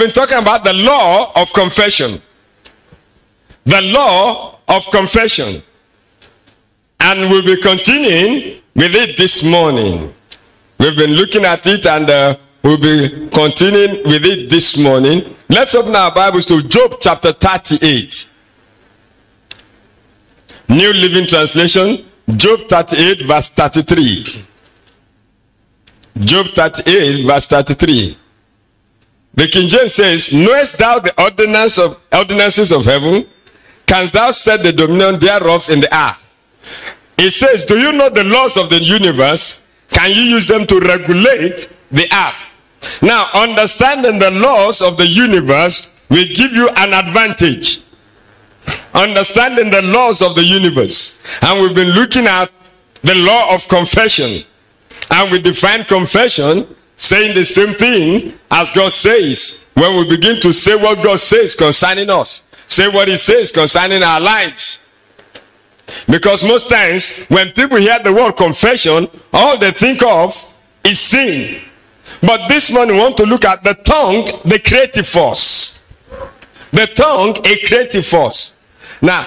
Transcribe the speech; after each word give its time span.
been 0.00 0.12
talking 0.12 0.38
about 0.38 0.64
the 0.64 0.72
law 0.72 1.30
of 1.36 1.52
confession. 1.52 2.20
The 3.66 3.82
law 3.82 4.58
of 4.66 4.84
confession. 4.90 5.62
And 6.98 7.30
we'll 7.30 7.44
be 7.44 7.60
continuing 7.60 8.62
with 8.74 8.94
it 8.94 9.16
this 9.18 9.44
morning. 9.44 10.12
We've 10.78 10.96
been 10.96 11.10
looking 11.10 11.44
at 11.44 11.66
it 11.66 11.86
and 11.86 12.08
uh, 12.08 12.36
we'll 12.62 12.78
be 12.78 13.28
continuing 13.28 14.02
with 14.04 14.24
it 14.24 14.48
this 14.48 14.78
morning. 14.78 15.36
Let's 15.50 15.74
open 15.74 15.94
our 15.94 16.12
Bibles 16.14 16.46
to 16.46 16.62
Job 16.62 16.94
chapter 17.00 17.32
38. 17.32 18.26
New 20.70 20.92
Living 20.94 21.26
Translation, 21.26 22.06
Job 22.36 22.60
38, 22.68 23.26
verse 23.26 23.50
33. 23.50 24.44
Job 26.20 26.46
38, 26.54 27.26
verse 27.26 27.46
33. 27.48 28.16
The 29.34 29.48
King 29.48 29.68
James 29.68 29.94
says, 29.94 30.32
Knowest 30.32 30.78
thou 30.78 30.98
the 30.98 31.22
ordinance 31.22 31.78
of 31.78 32.02
ordinances 32.12 32.72
of 32.72 32.84
heaven? 32.84 33.26
Canst 33.86 34.12
thou 34.12 34.30
set 34.30 34.62
the 34.62 34.72
dominion 34.72 35.18
thereof 35.18 35.68
in 35.68 35.80
the 35.80 35.96
earth? 35.96 36.26
It 37.16 37.32
says, 37.32 37.64
Do 37.64 37.78
you 37.78 37.92
know 37.92 38.08
the 38.08 38.24
laws 38.24 38.56
of 38.56 38.70
the 38.70 38.80
universe? 38.80 39.64
Can 39.92 40.10
you 40.10 40.22
use 40.22 40.46
them 40.46 40.66
to 40.66 40.80
regulate 40.80 41.68
the 41.90 42.06
earth? 42.12 43.02
Now, 43.02 43.28
understanding 43.34 44.18
the 44.18 44.30
laws 44.30 44.80
of 44.80 44.96
the 44.96 45.06
universe 45.06 45.90
will 46.08 46.26
give 46.26 46.52
you 46.52 46.68
an 46.70 46.94
advantage. 46.94 47.82
Understanding 48.94 49.70
the 49.70 49.82
laws 49.82 50.22
of 50.22 50.34
the 50.34 50.44
universe. 50.44 51.20
And 51.42 51.60
we've 51.60 51.74
been 51.74 51.90
looking 51.90 52.26
at 52.26 52.50
the 53.02 53.14
law 53.14 53.54
of 53.54 53.66
confession. 53.68 54.44
And 55.10 55.30
we 55.30 55.40
define 55.40 55.84
confession 55.84 56.66
saying 57.00 57.34
the 57.34 57.44
same 57.46 57.74
thing 57.74 58.34
as 58.50 58.68
God 58.70 58.92
says. 58.92 59.64
When 59.72 59.96
we 59.96 60.16
begin 60.16 60.38
to 60.42 60.52
say 60.52 60.76
what 60.76 61.02
God 61.02 61.18
says 61.18 61.54
concerning 61.54 62.10
us, 62.10 62.42
say 62.68 62.88
what 62.88 63.08
He 63.08 63.16
says 63.16 63.50
concerning 63.50 64.02
our 64.02 64.20
lives. 64.20 64.78
Because 66.08 66.44
most 66.44 66.68
times 66.68 67.08
when 67.28 67.52
people 67.52 67.78
hear 67.78 67.98
the 68.00 68.12
word 68.12 68.32
confession, 68.32 69.08
all 69.32 69.56
they 69.56 69.70
think 69.70 70.02
of 70.02 70.36
is 70.84 70.98
sin. 70.98 71.62
But 72.20 72.48
this 72.48 72.70
morning 72.70 72.96
we 72.96 73.02
want 73.02 73.16
to 73.16 73.24
look 73.24 73.46
at 73.46 73.64
the 73.64 73.74
tongue, 73.74 74.26
the 74.44 74.60
creative 74.62 75.08
force. 75.08 75.82
The 76.70 76.86
tongue, 76.86 77.34
a 77.46 77.66
creative 77.66 78.04
force. 78.04 78.54
Now, 79.00 79.26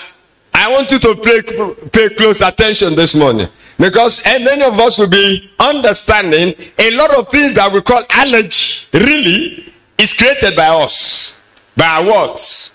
I 0.53 0.71
want 0.71 0.91
you 0.91 0.99
to 0.99 1.15
pay, 1.15 1.89
pay 1.89 2.13
close 2.13 2.41
attention 2.41 2.93
this 2.93 3.15
morning 3.15 3.49
because 3.79 4.23
many 4.25 4.63
of 4.63 4.79
us 4.79 4.99
will 4.99 5.09
be 5.09 5.51
understanding 5.59 6.53
a 6.77 6.91
lot 6.91 7.17
of 7.17 7.29
things 7.29 7.53
that 7.53 7.71
we 7.71 7.81
call 7.81 8.03
allergy 8.09 8.85
really 8.93 9.73
is 9.97 10.13
created 10.13 10.55
by 10.55 10.67
us, 10.67 11.39
by 11.75 11.85
our 11.85 12.05
words. 12.05 12.71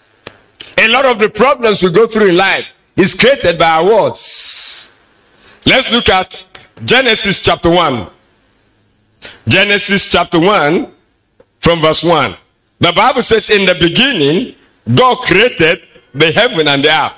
A 0.76 0.88
lot 0.88 1.06
of 1.06 1.18
the 1.18 1.28
problems 1.28 1.82
we 1.82 1.90
go 1.90 2.06
through 2.06 2.30
in 2.30 2.36
life 2.36 2.66
is 2.96 3.14
created 3.14 3.58
by 3.58 3.68
our 3.68 3.84
words. 3.84 4.88
Let's 5.66 5.90
look 5.90 6.08
at 6.08 6.44
Genesis 6.84 7.40
chapter 7.40 7.70
1. 7.70 8.06
Genesis 9.48 10.06
chapter 10.06 10.38
1 10.38 10.92
from 11.60 11.80
verse 11.80 12.04
1. 12.04 12.36
The 12.80 12.92
Bible 12.92 13.22
says, 13.22 13.50
In 13.50 13.64
the 13.64 13.74
beginning, 13.74 14.54
God 14.94 15.18
created 15.18 15.82
the 16.14 16.30
heaven 16.32 16.68
and 16.68 16.84
the 16.84 16.90
earth. 16.90 17.12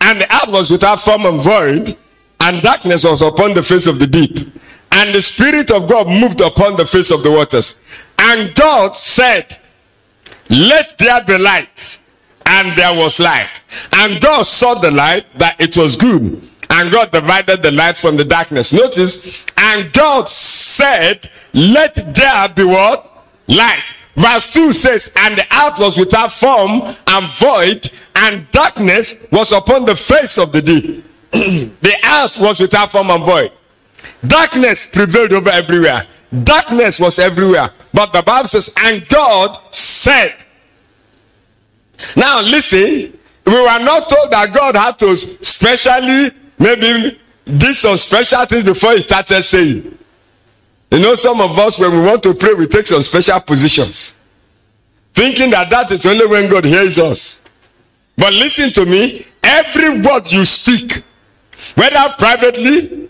And 0.00 0.20
the 0.20 0.34
earth 0.34 0.52
was 0.52 0.70
without 0.70 1.00
form 1.00 1.26
and 1.26 1.40
void, 1.40 1.96
and 2.40 2.62
darkness 2.62 3.04
was 3.04 3.22
upon 3.22 3.54
the 3.54 3.62
face 3.62 3.86
of 3.86 3.98
the 3.98 4.06
deep. 4.06 4.48
And 4.92 5.14
the 5.14 5.22
Spirit 5.22 5.70
of 5.70 5.88
God 5.88 6.06
moved 6.06 6.40
upon 6.40 6.76
the 6.76 6.86
face 6.86 7.10
of 7.10 7.22
the 7.22 7.30
waters. 7.30 7.74
And 8.18 8.54
God 8.54 8.96
said, 8.96 9.56
Let 10.48 10.96
there 10.98 11.22
be 11.24 11.38
light. 11.38 11.98
And 12.46 12.78
there 12.78 12.96
was 12.96 13.18
light. 13.18 13.50
And 13.92 14.20
God 14.20 14.44
saw 14.44 14.74
the 14.74 14.90
light 14.90 15.26
that 15.38 15.60
it 15.60 15.76
was 15.76 15.96
good. 15.96 16.40
And 16.70 16.90
God 16.90 17.10
divided 17.10 17.62
the 17.62 17.72
light 17.72 17.96
from 17.96 18.16
the 18.16 18.24
darkness. 18.24 18.72
Notice, 18.72 19.44
and 19.56 19.92
God 19.92 20.28
said, 20.28 21.30
Let 21.52 22.14
there 22.14 22.48
be 22.48 22.64
what? 22.64 23.26
Light. 23.48 23.84
Verse 24.14 24.46
2 24.46 24.72
says, 24.72 25.12
And 25.16 25.36
the 25.36 25.44
earth 25.54 25.78
was 25.78 25.98
without 25.98 26.32
form 26.32 26.82
and 27.06 27.32
void, 27.32 27.90
and 28.14 28.50
darkness 28.50 29.14
was 29.30 29.52
upon 29.52 29.84
the 29.84 29.96
face 29.96 30.38
of 30.38 30.52
the 30.52 30.62
deep. 30.62 31.04
the 31.80 31.96
earth 32.04 32.38
was 32.38 32.60
without 32.60 32.92
form 32.92 33.10
and 33.10 33.24
void. 33.24 33.52
Darkness 34.26 34.86
prevailed 34.86 35.32
over 35.32 35.50
everywhere. 35.50 36.06
Darkness 36.44 36.98
was 37.00 37.18
everywhere. 37.18 37.70
But 37.92 38.12
the 38.12 38.22
Bible 38.22 38.48
says, 38.48 38.70
And 38.78 39.06
God 39.08 39.58
said. 39.74 40.34
Now 42.16 42.40
listen, 42.42 43.18
we 43.46 43.52
were 43.52 43.78
not 43.78 44.08
told 44.08 44.30
that 44.30 44.52
God 44.52 44.76
had 44.76 44.98
to 44.98 45.16
specially 45.16 46.30
maybe 46.58 47.18
do 47.46 47.72
some 47.72 47.96
special 47.96 48.44
things 48.44 48.64
before 48.64 48.92
he 48.92 49.00
started 49.00 49.42
saying. 49.42 49.96
You 50.90 50.98
know, 50.98 51.14
some 51.14 51.40
of 51.40 51.58
us, 51.58 51.78
when 51.78 51.92
we 51.92 52.00
want 52.00 52.22
to 52.24 52.34
pray, 52.34 52.54
we 52.54 52.66
take 52.66 52.86
some 52.86 53.02
special 53.02 53.40
positions, 53.40 54.14
thinking 55.14 55.50
that 55.50 55.68
that 55.70 55.90
is 55.90 56.06
only 56.06 56.26
when 56.26 56.48
God 56.48 56.64
hears 56.64 56.98
us. 56.98 57.40
But 58.16 58.32
listen 58.32 58.70
to 58.72 58.86
me 58.86 59.26
every 59.42 60.00
word 60.00 60.30
you 60.30 60.44
speak, 60.44 61.02
whether 61.76 62.14
privately 62.18 63.08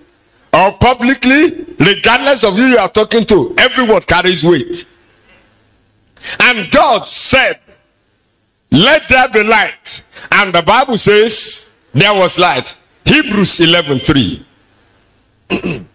or 0.52 0.72
publicly, 0.72 1.64
regardless 1.78 2.44
of 2.44 2.56
who 2.56 2.66
you 2.66 2.78
are 2.78 2.88
talking 2.88 3.24
to, 3.26 3.54
every 3.58 3.86
word 3.86 4.06
carries 4.06 4.44
weight. 4.44 4.84
And 6.40 6.70
God 6.70 7.06
said, 7.06 7.60
Let 8.70 9.08
there 9.08 9.28
be 9.28 9.42
light. 9.42 10.02
And 10.32 10.52
the 10.52 10.62
Bible 10.62 10.98
says, 10.98 11.74
There 11.92 12.14
was 12.14 12.38
light. 12.38 12.74
Hebrews 13.04 13.60
11 13.60 14.00
3. 14.00 14.46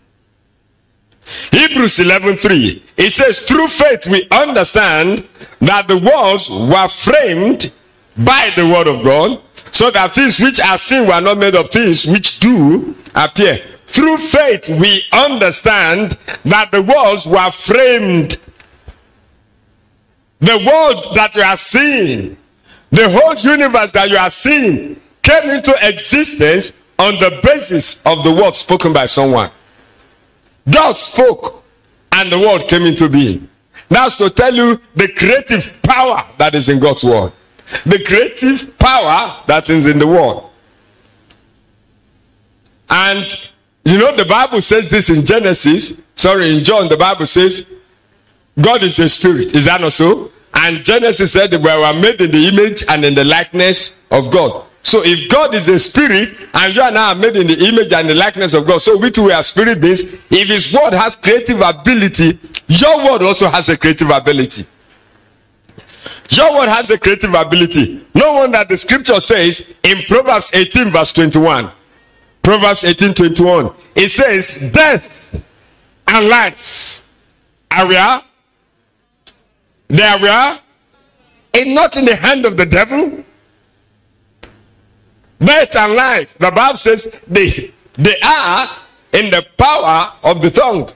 Hebrews 1.51 1.97
11:3 1.99 2.81
it 2.97 3.11
says 3.11 3.39
through 3.39 3.67
faith 3.67 4.07
we 4.07 4.27
understand 4.31 5.27
that 5.59 5.87
the 5.87 5.97
worlds 5.97 6.49
were 6.49 6.87
framed 6.87 7.71
by 8.17 8.51
the 8.55 8.65
word 8.65 8.87
of 8.87 9.03
God 9.03 9.41
so 9.71 9.89
that 9.91 10.13
things 10.13 10.39
which 10.39 10.59
are 10.59 10.77
seen 10.77 11.07
were 11.07 11.21
not 11.21 11.37
made 11.37 11.55
of 11.55 11.69
things 11.69 12.05
which 12.05 12.39
do 12.39 12.95
appear 13.15 13.57
through 13.87 14.17
faith 14.17 14.69
we 14.69 15.03
understand 15.11 16.17
that 16.45 16.69
the 16.71 16.81
worlds 16.81 17.25
were 17.25 17.51
framed 17.51 18.37
the 20.39 20.57
world 20.57 21.15
that 21.15 21.35
you 21.35 21.41
are 21.41 21.57
seeing 21.57 22.37
the 22.91 23.09
whole 23.09 23.35
universe 23.35 23.91
that 23.91 24.09
you 24.09 24.17
are 24.17 24.29
seeing 24.29 24.99
came 25.21 25.49
into 25.49 25.73
existence 25.81 26.71
on 26.99 27.15
the 27.15 27.39
basis 27.43 28.01
of 28.05 28.23
the 28.23 28.31
word 28.33 28.55
spoken 28.55 28.93
by 28.93 29.05
someone 29.05 29.49
God 30.69 30.97
spoke 30.97 31.63
and 32.11 32.31
the 32.31 32.39
world 32.39 32.67
came 32.67 32.83
into 32.83 33.09
being. 33.09 33.47
That's 33.89 34.15
to 34.17 34.29
tell 34.29 34.53
you 34.53 34.79
the 34.95 35.07
creative 35.09 35.81
power 35.81 36.25
that 36.37 36.55
is 36.55 36.69
in 36.69 36.79
God's 36.79 37.03
word. 37.03 37.31
The 37.85 38.03
creative 38.05 38.77
power 38.77 39.43
that 39.47 39.69
is 39.69 39.87
in 39.87 39.99
the 39.99 40.07
world. 40.07 40.49
And 42.89 43.27
you 43.83 43.97
know, 43.97 44.15
the 44.15 44.25
Bible 44.25 44.61
says 44.61 44.87
this 44.87 45.09
in 45.09 45.25
Genesis. 45.25 45.99
Sorry, 46.15 46.55
in 46.55 46.63
John, 46.63 46.87
the 46.87 46.97
Bible 46.97 47.25
says 47.25 47.65
God 48.59 48.83
is 48.83 48.99
a 48.99 49.09
spirit. 49.09 49.55
Is 49.55 49.65
that 49.65 49.81
not 49.81 49.93
so? 49.93 50.31
And 50.53 50.83
Genesis 50.83 51.33
said 51.33 51.51
that 51.51 51.59
we 51.59 51.65
were 51.65 52.01
made 52.01 52.21
in 52.21 52.31
the 52.31 52.47
image 52.47 52.83
and 52.87 53.05
in 53.05 53.15
the 53.15 53.23
likeness 53.23 54.01
of 54.11 54.31
God. 54.31 54.65
So 54.83 55.01
if 55.03 55.29
God 55.29 55.53
is 55.53 55.67
a 55.67 55.79
spirit 55.79 56.29
and 56.53 56.75
you 56.75 56.81
and 56.81 56.97
I 56.97 57.13
are 57.13 57.15
made 57.15 57.35
in 57.35 57.47
the 57.47 57.67
image 57.67 57.93
and 57.93 58.09
the 58.09 58.15
likeness 58.15 58.53
of 58.53 58.67
God, 58.67 58.81
so 58.81 58.97
we 58.97 59.11
too 59.11 59.31
are 59.31 59.43
spirit 59.43 59.79
beings. 59.79 60.01
If 60.01 60.47
His 60.47 60.73
word 60.73 60.93
has 60.93 61.15
creative 61.15 61.61
ability, 61.61 62.37
your 62.67 62.97
word 62.97 63.21
also 63.21 63.47
has 63.49 63.69
a 63.69 63.77
creative 63.77 64.09
ability. 64.09 64.65
Your 66.31 66.53
word 66.53 66.69
has 66.69 66.89
a 66.89 66.97
creative 66.97 67.33
ability. 67.33 68.05
No 68.13 68.33
wonder 68.33 68.57
that 68.57 68.69
the 68.69 68.77
scripture 68.77 69.19
says 69.19 69.73
in 69.83 70.01
Proverbs 70.03 70.51
18, 70.53 70.89
verse 70.89 71.11
21. 71.11 71.71
Proverbs 72.41 72.83
18, 72.83 73.13
21. 73.13 73.73
It 73.95 74.09
says, 74.09 74.71
Death 74.71 75.41
and 76.07 76.27
life 76.27 77.01
are 77.69 77.87
where? 77.87 78.21
They 79.87 80.03
are? 80.03 80.59
And 81.53 81.75
not 81.75 81.97
in 81.97 82.05
the 82.05 82.15
hand 82.15 82.45
of 82.45 82.55
the 82.55 82.65
devil 82.65 83.25
death 85.71 85.75
and 85.75 85.93
life. 85.93 86.37
The 86.37 86.51
Bible 86.51 86.77
says 86.77 87.05
they, 87.27 87.71
they 87.93 88.19
are 88.23 88.77
in 89.13 89.29
the 89.29 89.45
power 89.57 90.13
of 90.23 90.41
the 90.41 90.51
tongue, 90.51 90.89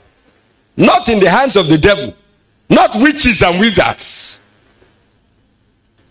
not 0.77 1.07
in 1.09 1.19
the 1.19 1.29
hands 1.29 1.55
of 1.55 1.67
the 1.67 1.77
devil, 1.77 2.13
not 2.69 2.95
witches 2.95 3.41
and 3.43 3.59
wizards. 3.59 4.39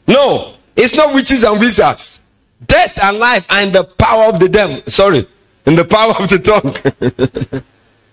No, 0.06 0.54
it's 0.76 0.94
not 0.94 1.14
witches 1.14 1.44
and 1.44 1.58
wizards. 1.60 2.20
Death 2.66 2.98
and 3.02 3.18
life 3.18 3.46
are 3.50 3.62
in 3.62 3.72
the 3.72 3.84
power 3.84 4.32
of 4.32 4.40
the 4.40 4.48
devil. 4.48 4.80
Sorry, 4.86 5.26
in 5.66 5.74
the 5.74 5.84
power 5.84 6.14
of 6.18 6.28
the 6.28 6.38
tongue. 6.38 7.62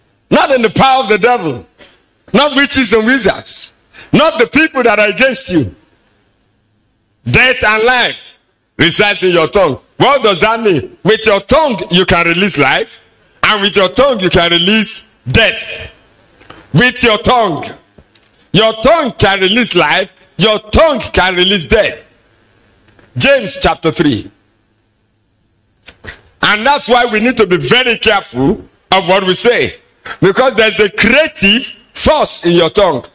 not 0.29 0.51
in 0.51 0.61
the 0.61 0.69
power 0.69 1.03
of 1.03 1.09
the 1.09 1.17
devil. 1.17 1.65
Not 2.33 2.55
witches 2.55 2.93
and 2.93 3.05
wizards. 3.05 3.73
Not 4.13 4.39
the 4.39 4.47
people 4.47 4.83
that 4.83 4.99
are 4.99 5.09
against 5.09 5.51
you. 5.51 5.75
Death 7.29 7.63
and 7.63 7.83
life 7.83 8.17
resides 8.77 9.23
in 9.23 9.31
your 9.31 9.47
tongue. 9.47 9.79
What 9.97 10.23
does 10.23 10.39
that 10.39 10.59
mean? 10.59 10.97
With 11.03 11.25
your 11.25 11.39
tongue, 11.41 11.77
you 11.91 12.05
can 12.05 12.25
release 12.25 12.57
life, 12.57 13.03
and 13.43 13.61
with 13.61 13.75
your 13.75 13.89
tongue, 13.89 14.19
you 14.19 14.29
can 14.29 14.51
release 14.51 15.07
death. 15.27 15.91
With 16.73 17.03
your 17.03 17.19
tongue, 17.19 17.63
your 18.51 18.73
tongue 18.81 19.11
can 19.13 19.41
release 19.41 19.75
life, 19.75 20.11
your 20.41 20.59
tongue 20.59 20.99
can 20.99 21.35
release 21.35 21.65
death. 21.65 22.07
James 23.17 23.57
chapter 23.61 23.91
3. 23.91 24.31
And 26.43 26.65
that's 26.65 26.88
why 26.88 27.05
we 27.05 27.19
need 27.19 27.38
to 27.38 27.47
be 27.47 27.57
very 27.57 27.97
careful 27.97 28.63
of 28.91 29.07
what 29.07 29.23
we 29.25 29.35
say. 29.35 29.75
Because 30.19 30.55
there's 30.55 30.79
a 30.79 30.89
creative 30.89 31.65
force 31.93 32.45
in 32.45 32.53
your 32.53 32.69
tongue 32.69 33.05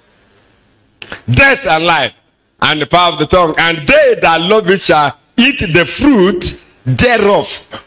death 1.30 1.66
and 1.66 1.84
life, 1.84 2.14
and 2.62 2.80
the 2.82 2.86
power 2.86 3.12
of 3.12 3.18
the 3.18 3.26
tongue. 3.26 3.54
And 3.58 3.86
they 3.86 4.16
that 4.20 4.40
love 4.40 4.68
it 4.70 4.80
shall 4.80 5.18
eat 5.36 5.60
the 5.72 5.84
fruit 5.84 6.62
thereof. 6.84 7.46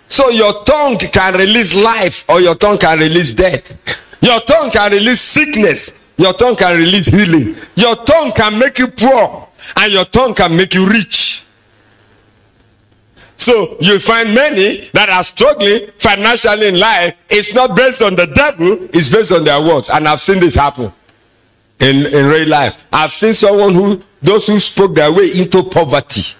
So 0.09 0.29
your 0.29 0.63
tongue 0.63 0.97
can 0.97 1.33
release 1.35 1.73
life, 1.73 2.25
or 2.29 2.41
your 2.41 2.55
tongue 2.55 2.77
can 2.77 2.99
release 2.99 3.33
death. 3.33 3.75
Your 4.21 4.39
tongue 4.41 4.71
can 4.71 4.91
release 4.91 5.21
sickness. 5.21 5.93
Your 6.19 6.33
tongue 6.33 6.57
can 6.57 6.75
release 6.77 7.05
healing. 7.05 7.55
Your 7.75 7.95
tongue 7.95 8.33
can 8.33 8.59
make 8.59 8.77
you 8.77 8.89
poor, 8.89 9.47
and 9.77 9.91
your 9.93 10.03
tongue 10.03 10.35
can 10.35 10.53
make 10.53 10.73
you 10.73 10.85
rich. 10.85 11.45
So 13.37 13.77
you 13.79 13.99
find 13.99 14.35
many 14.35 14.89
that 14.91 15.07
are 15.07 15.23
struggling 15.23 15.87
financially 15.97 16.67
in 16.67 16.77
life. 16.77 17.17
It's 17.29 17.53
not 17.53 17.73
based 17.73 18.01
on 18.01 18.15
the 18.15 18.27
devil, 18.27 18.89
it's 18.93 19.07
based 19.07 19.31
on 19.31 19.45
their 19.45 19.61
words. 19.61 19.89
And 19.89 20.09
I've 20.09 20.19
seen 20.19 20.41
this 20.41 20.55
happen 20.55 20.91
in, 21.79 22.05
in 22.07 22.27
real 22.27 22.49
life. 22.49 22.85
I've 22.91 23.13
seen 23.13 23.33
someone 23.33 23.73
who, 23.73 24.01
those 24.21 24.45
who 24.47 24.59
spoke 24.59 24.95
their 24.95 25.13
way 25.13 25.29
into 25.33 25.63
poverty, 25.63 26.35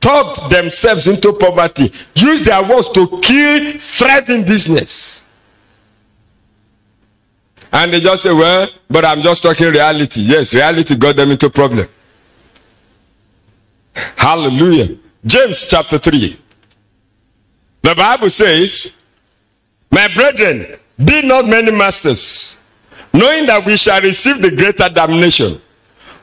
talked 0.00 0.50
themselves 0.50 1.06
into 1.06 1.32
poverty, 1.32 1.92
used 2.16 2.44
their 2.44 2.68
words 2.68 2.88
to 2.88 3.06
kill 3.22 3.78
thriving 3.78 4.44
business. 4.44 5.23
And 7.74 7.92
they 7.92 7.98
just 7.98 8.22
say, 8.22 8.32
well, 8.32 8.68
but 8.88 9.04
I'm 9.04 9.20
just 9.20 9.42
talking 9.42 9.66
reality. 9.66 10.20
Yes, 10.20 10.54
reality 10.54 10.94
got 10.94 11.16
them 11.16 11.32
into 11.32 11.50
problem. 11.50 11.88
Hallelujah. 14.16 14.96
James 15.26 15.64
chapter 15.64 15.98
3. 15.98 16.38
The 17.82 17.94
Bible 17.96 18.30
says, 18.30 18.94
My 19.90 20.06
brethren, 20.14 20.78
be 21.04 21.22
not 21.22 21.48
many 21.48 21.72
masters, 21.72 22.56
knowing 23.12 23.46
that 23.46 23.66
we 23.66 23.76
shall 23.76 24.00
receive 24.00 24.40
the 24.40 24.52
greater 24.52 24.88
damnation. 24.88 25.60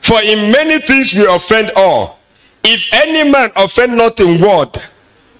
For 0.00 0.22
in 0.22 0.50
many 0.50 0.80
things 0.80 1.12
we 1.12 1.26
offend 1.26 1.70
all. 1.76 2.18
If 2.64 2.88
any 2.94 3.30
man 3.30 3.50
offend 3.56 3.98
not 3.98 4.18
in 4.20 4.40
word, 4.40 4.70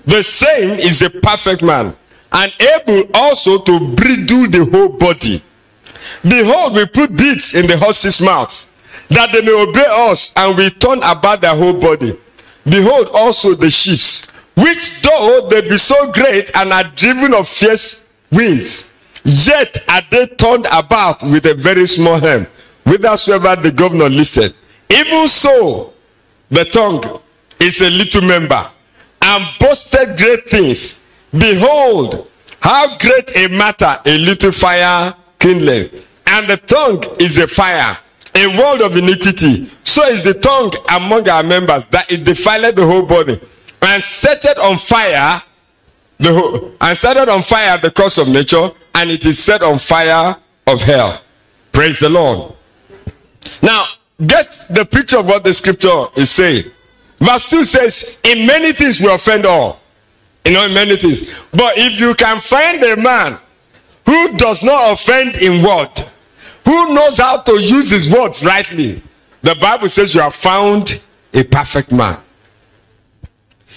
the 0.05 0.23
same 0.23 0.79
is 0.79 1.01
a 1.01 1.09
perfect 1.09 1.63
man, 1.63 1.97
and 2.33 2.53
able 2.61 3.09
also 3.15 3.59
to 3.63 3.95
bridle 3.95 4.49
the 4.51 4.69
whole 4.71 4.91
body. 4.91 5.43
Behold, 6.23 6.77
we 6.77 6.87
put 6.87 7.17
bits 7.17 7.55
in 7.55 7.67
the 7.67 7.77
horses' 7.77 8.21
mouths, 8.21 8.73
that 9.09 9.33
they 9.33 9.41
may 9.41 9.53
obey 9.53 9.85
us, 9.89 10.33
and 10.37 10.57
we 10.57 10.71
turn 10.71 11.03
about 11.03 11.41
their 11.41 11.55
whole 11.55 11.73
body. 11.73 12.17
Behold 12.65 13.09
also 13.13 13.55
the 13.55 13.71
ships, 13.71 14.27
which 14.55 15.03
though 15.03 15.49
they 15.51 15.63
be 15.63 15.77
so 15.77 16.13
great 16.13 16.51
and 16.55 16.73
are 16.73 16.85
driven 16.85 17.35
of 17.35 17.49
fierce 17.49 18.09
winds, 18.31 18.93
yet 19.25 19.83
are 19.89 20.03
they 20.11 20.27
turned 20.27 20.67
about 20.73 21.23
with 21.23 21.45
a 21.47 21.55
very 21.55 21.87
small 21.87 22.21
helm, 22.21 22.47
whithersoever 22.85 23.61
the 23.61 23.73
governor 23.73 24.09
listed. 24.09 24.55
Even 24.91 25.27
so, 25.27 25.93
the 26.51 26.65
tongue 26.67 27.03
is 27.59 27.83
a 27.83 27.91
little 27.91 28.23
member, 28.23 28.71
and 29.23 29.45
boasted 29.59 30.17
great 30.17 30.49
things. 30.49 31.03
Behold, 31.37 32.29
how 32.61 32.97
great 32.99 33.37
a 33.37 33.49
matter 33.49 33.99
a 34.07 34.19
little 34.19 34.53
fire 34.53 35.15
kindling. 35.41 35.91
And 36.33 36.49
the 36.49 36.57
tongue 36.57 37.05
is 37.21 37.37
a 37.37 37.47
fire, 37.47 37.99
a 38.35 38.47
world 38.59 38.81
of 38.81 38.97
iniquity. 38.97 39.67
So 39.85 40.03
is 40.09 40.23
the 40.23 40.33
tongue 40.33 40.73
among 40.89 41.29
our 41.29 41.43
members 41.43 41.85
that 41.87 42.11
it 42.11 42.25
defileth 42.25 42.75
the 42.75 42.87
whole 42.87 43.05
body 43.05 43.39
and 43.83 44.03
set 44.03 44.45
it 44.47 44.59
on 44.59 44.79
fire 44.79 45.43
the 46.19 46.33
whole 46.33 46.73
and 46.81 46.97
set 46.97 47.17
it 47.19 47.29
on 47.29 47.43
fire 47.43 47.77
the 47.79 47.91
cause 47.91 48.17
of 48.17 48.29
nature 48.29 48.71
and 48.95 49.11
it 49.11 49.27
is 49.27 49.39
set 49.39 49.63
on 49.63 49.79
fire 49.79 50.37
of 50.67 50.81
hell. 50.81 51.21
Praise 51.73 51.99
the 51.99 52.09
Lord. 52.09 52.55
Now 53.61 53.87
get 54.27 54.67
the 54.71 54.87
picture 54.87 55.19
of 55.19 55.27
what 55.27 55.45
the 55.45 55.53
scripture 55.53 56.07
is 56.17 56.31
saying. 56.31 56.71
Verse 57.19 57.49
2 57.51 57.65
says, 57.65 58.19
In 58.25 58.47
many 58.47 58.73
things 58.73 59.01
we 59.01 59.13
offend 59.13 59.45
all. 59.45 59.81
You 60.47 60.55
know, 60.55 60.65
in 60.65 60.75
many 60.75 60.97
things. 60.97 61.21
But 61.51 61.75
if 61.77 62.01
you 62.01 62.15
can 62.15 62.41
find 62.41 62.83
a 62.83 62.97
man 62.97 63.39
who 64.07 64.37
does 64.37 64.63
not 64.63 64.93
offend 64.93 65.37
in 65.37 65.63
word, 65.63 65.91
who 66.65 66.95
knows 66.95 67.19
how 67.19 67.39
to 67.39 67.53
use 67.53 67.91
his 67.91 68.11
words 68.11 68.45
rightly, 68.45 69.03
the 69.43 69.55
Bible 69.57 69.89
says 69.89 70.15
you 70.15 70.21
have 70.21 70.35
found 70.35 71.03
a 71.35 71.43
perfect 71.45 71.93
man. 71.93 72.19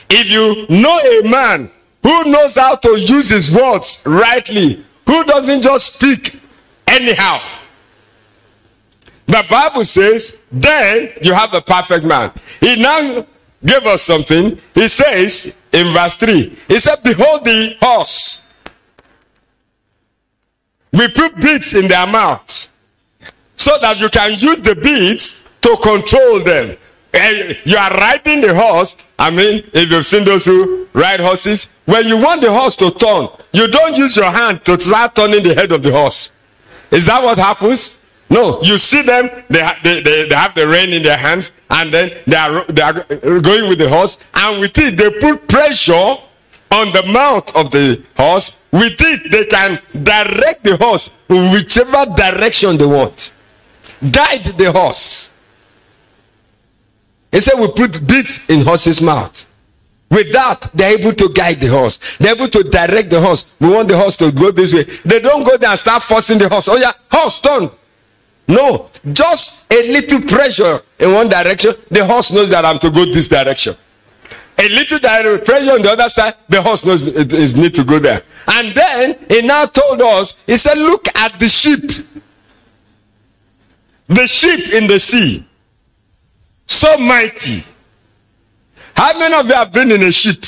If 0.10 0.30
you 0.30 0.66
know 0.70 0.98
a 1.00 1.28
man 1.28 1.72
who 2.04 2.24
knows 2.26 2.56
how 2.56 2.76
to 2.76 3.00
use 3.00 3.30
his 3.30 3.52
words 3.52 4.04
rightly, 4.06 4.84
who 5.08 5.24
doesn't 5.24 5.64
just 5.64 5.96
speak 5.96 6.40
anyhow, 6.88 7.42
the 9.26 9.44
Bible 9.50 9.86
says, 9.86 10.44
then 10.52 11.12
you 11.22 11.34
have 11.34 11.54
a 11.54 11.62
perfect 11.62 12.06
man. 12.06 12.32
He 12.60 12.76
now 12.76 13.26
gave 13.66 13.86
us 13.88 14.04
something. 14.04 14.58
He 14.76 14.88
says 14.88 15.58
in 15.72 15.92
verse 15.94 16.16
3, 16.18 16.56
he 16.68 16.80
said, 16.80 17.02
Behold 17.04 17.44
the 17.44 17.76
horse. 17.82 18.46
We 20.94 21.08
put 21.10 21.36
beads 21.42 21.74
in 21.74 21.88
their 21.88 22.06
mouths 22.08 22.70
so 23.56 23.78
that 23.80 24.00
you 24.00 24.10
can 24.10 24.32
use 24.32 24.60
the 24.62 24.76
beads 24.76 25.44
to 25.62 25.78
control 25.78 26.40
them. 26.40 26.78
And 27.14 27.58
you 27.64 27.78
are 27.78 27.92
riding 27.92 28.42
the 28.42 28.54
horse. 28.54 28.98
I 29.18 29.32
mean, 29.32 29.64
if 29.74 29.90
you've 29.90 30.06
seen 30.06 30.26
those 30.26 30.46
who 30.46 30.88
ride 30.94 31.22
horses, 31.22 31.68
when 31.86 32.08
you 32.08 32.18
want 32.18 32.42
the 32.42 32.52
horse 32.52 32.76
to 32.78 32.92
turn, 32.92 33.30
you 33.54 33.68
don't 33.68 33.96
use 33.96 34.18
your 34.18 34.32
hand 34.32 34.66
to 34.66 34.80
start 34.80 35.16
turning 35.16 35.44
the 35.44 35.56
head 35.56 35.72
of 35.72 35.82
the 35.82 35.92
horse. 35.92 36.32
Is 36.92 37.06
that 37.06 37.24
what 37.24 37.38
happens? 37.38 38.02
No, 38.30 38.62
you 38.64 38.78
see 38.78 39.02
them, 39.04 39.30
they, 39.50 39.66
they, 39.84 40.02
they, 40.02 40.28
they 40.28 40.36
have 40.36 40.56
the 40.56 40.68
rein 40.68 40.92
in 40.92 41.04
their 41.04 41.18
hands, 41.18 41.52
and 41.70 41.94
then 41.94 42.12
they 42.26 42.36
are, 42.36 42.66
they 42.66 42.82
are 42.82 42.94
going 43.40 43.70
with 43.70 43.78
the 43.78 43.88
horse, 43.88 44.18
and 44.34 44.60
with 44.60 44.78
it, 44.78 44.98
they 44.98 45.12
put 45.20 45.48
pressure 45.48 46.18
on 46.72 46.92
the 46.92 47.04
mouth 47.12 47.56
of 47.56 47.72
the 47.72 48.02
horse. 48.18 48.62
With 48.72 49.00
it, 49.00 49.32
they 49.32 49.46
can 49.46 49.80
direct 50.04 50.64
the 50.64 50.76
horse 50.78 51.10
in 51.30 51.52
whichever 51.52 52.06
direction 52.16 52.78
they 52.78 52.86
want. 52.86 53.32
Guide 54.12 54.46
the 54.58 54.72
horse. 54.72 55.32
He 57.32 57.40
said, 57.40 57.60
We 57.60 57.68
put 57.68 58.06
beats 58.08 58.50
in 58.50 58.62
horse's 58.62 59.02
mouth. 59.02 59.46
With 60.10 60.32
that, 60.34 60.70
they're 60.74 60.98
able 60.98 61.14
to 61.14 61.30
guide 61.30 61.60
the 61.60 61.68
horse. 61.68 62.00
They're 62.20 62.36
able 62.36 62.48
to 62.50 62.64
direct 62.64 63.10
the 63.10 63.20
horse. 63.20 63.56
We 63.60 63.70
want 63.70 63.88
the 63.88 63.98
horse 63.98 64.16
to 64.18 64.32
go 64.32 64.52
this 64.52 64.74
way. 64.74 64.84
They 64.84 65.20
don't 65.20 65.44
go 65.44 65.58
there 65.58 65.72
and 65.72 65.80
start 65.80 66.04
forcing 66.04 66.38
the 66.38 66.48
horse. 66.48 66.68
Oh, 66.68 66.78
yeah, 66.78 66.94
horse, 67.12 67.40
turn. 67.40 67.70
No, 68.48 68.90
just 69.12 69.72
a 69.74 69.92
little 69.92 70.22
pressure 70.22 70.82
in 71.00 71.12
one 71.12 71.28
direction. 71.28 71.74
The 71.90 72.06
horse 72.06 72.32
knows 72.32 72.50
that 72.50 72.64
I'm 72.64 72.78
to 72.80 72.92
go 72.92 73.06
this 73.06 73.28
direction. 73.28 73.76
A 74.58 74.70
little 74.70 75.00
pressure 75.40 75.72
on 75.72 75.82
the 75.82 75.92
other 75.92 76.08
side, 76.08 76.36
the 76.48 76.62
horse 76.62 76.86
knows 76.86 77.08
it 77.08 77.34
is 77.34 77.56
need 77.56 77.74
to 77.76 77.84
go 77.84 78.00
there. 78.00 78.24
And 78.48 78.74
then 78.74 79.18
he 79.30 79.42
now 79.42 79.66
told 79.66 80.02
us, 80.02 80.34
he 80.46 80.56
said, 80.56 80.78
Look 80.78 81.08
at 81.18 81.40
the 81.40 81.50
sheep. 81.50 81.82
The 84.08 84.28
sheep 84.28 84.74
in 84.74 84.88
the 84.88 85.00
sea. 85.00 85.46
So 86.68 86.98
mighty. 86.98 87.64
How 88.96 89.18
many 89.18 89.36
of 89.36 89.48
you 89.48 89.54
have 89.54 89.72
been 89.72 89.92
in 89.92 90.04
a 90.04 90.12
ship? 90.12 90.46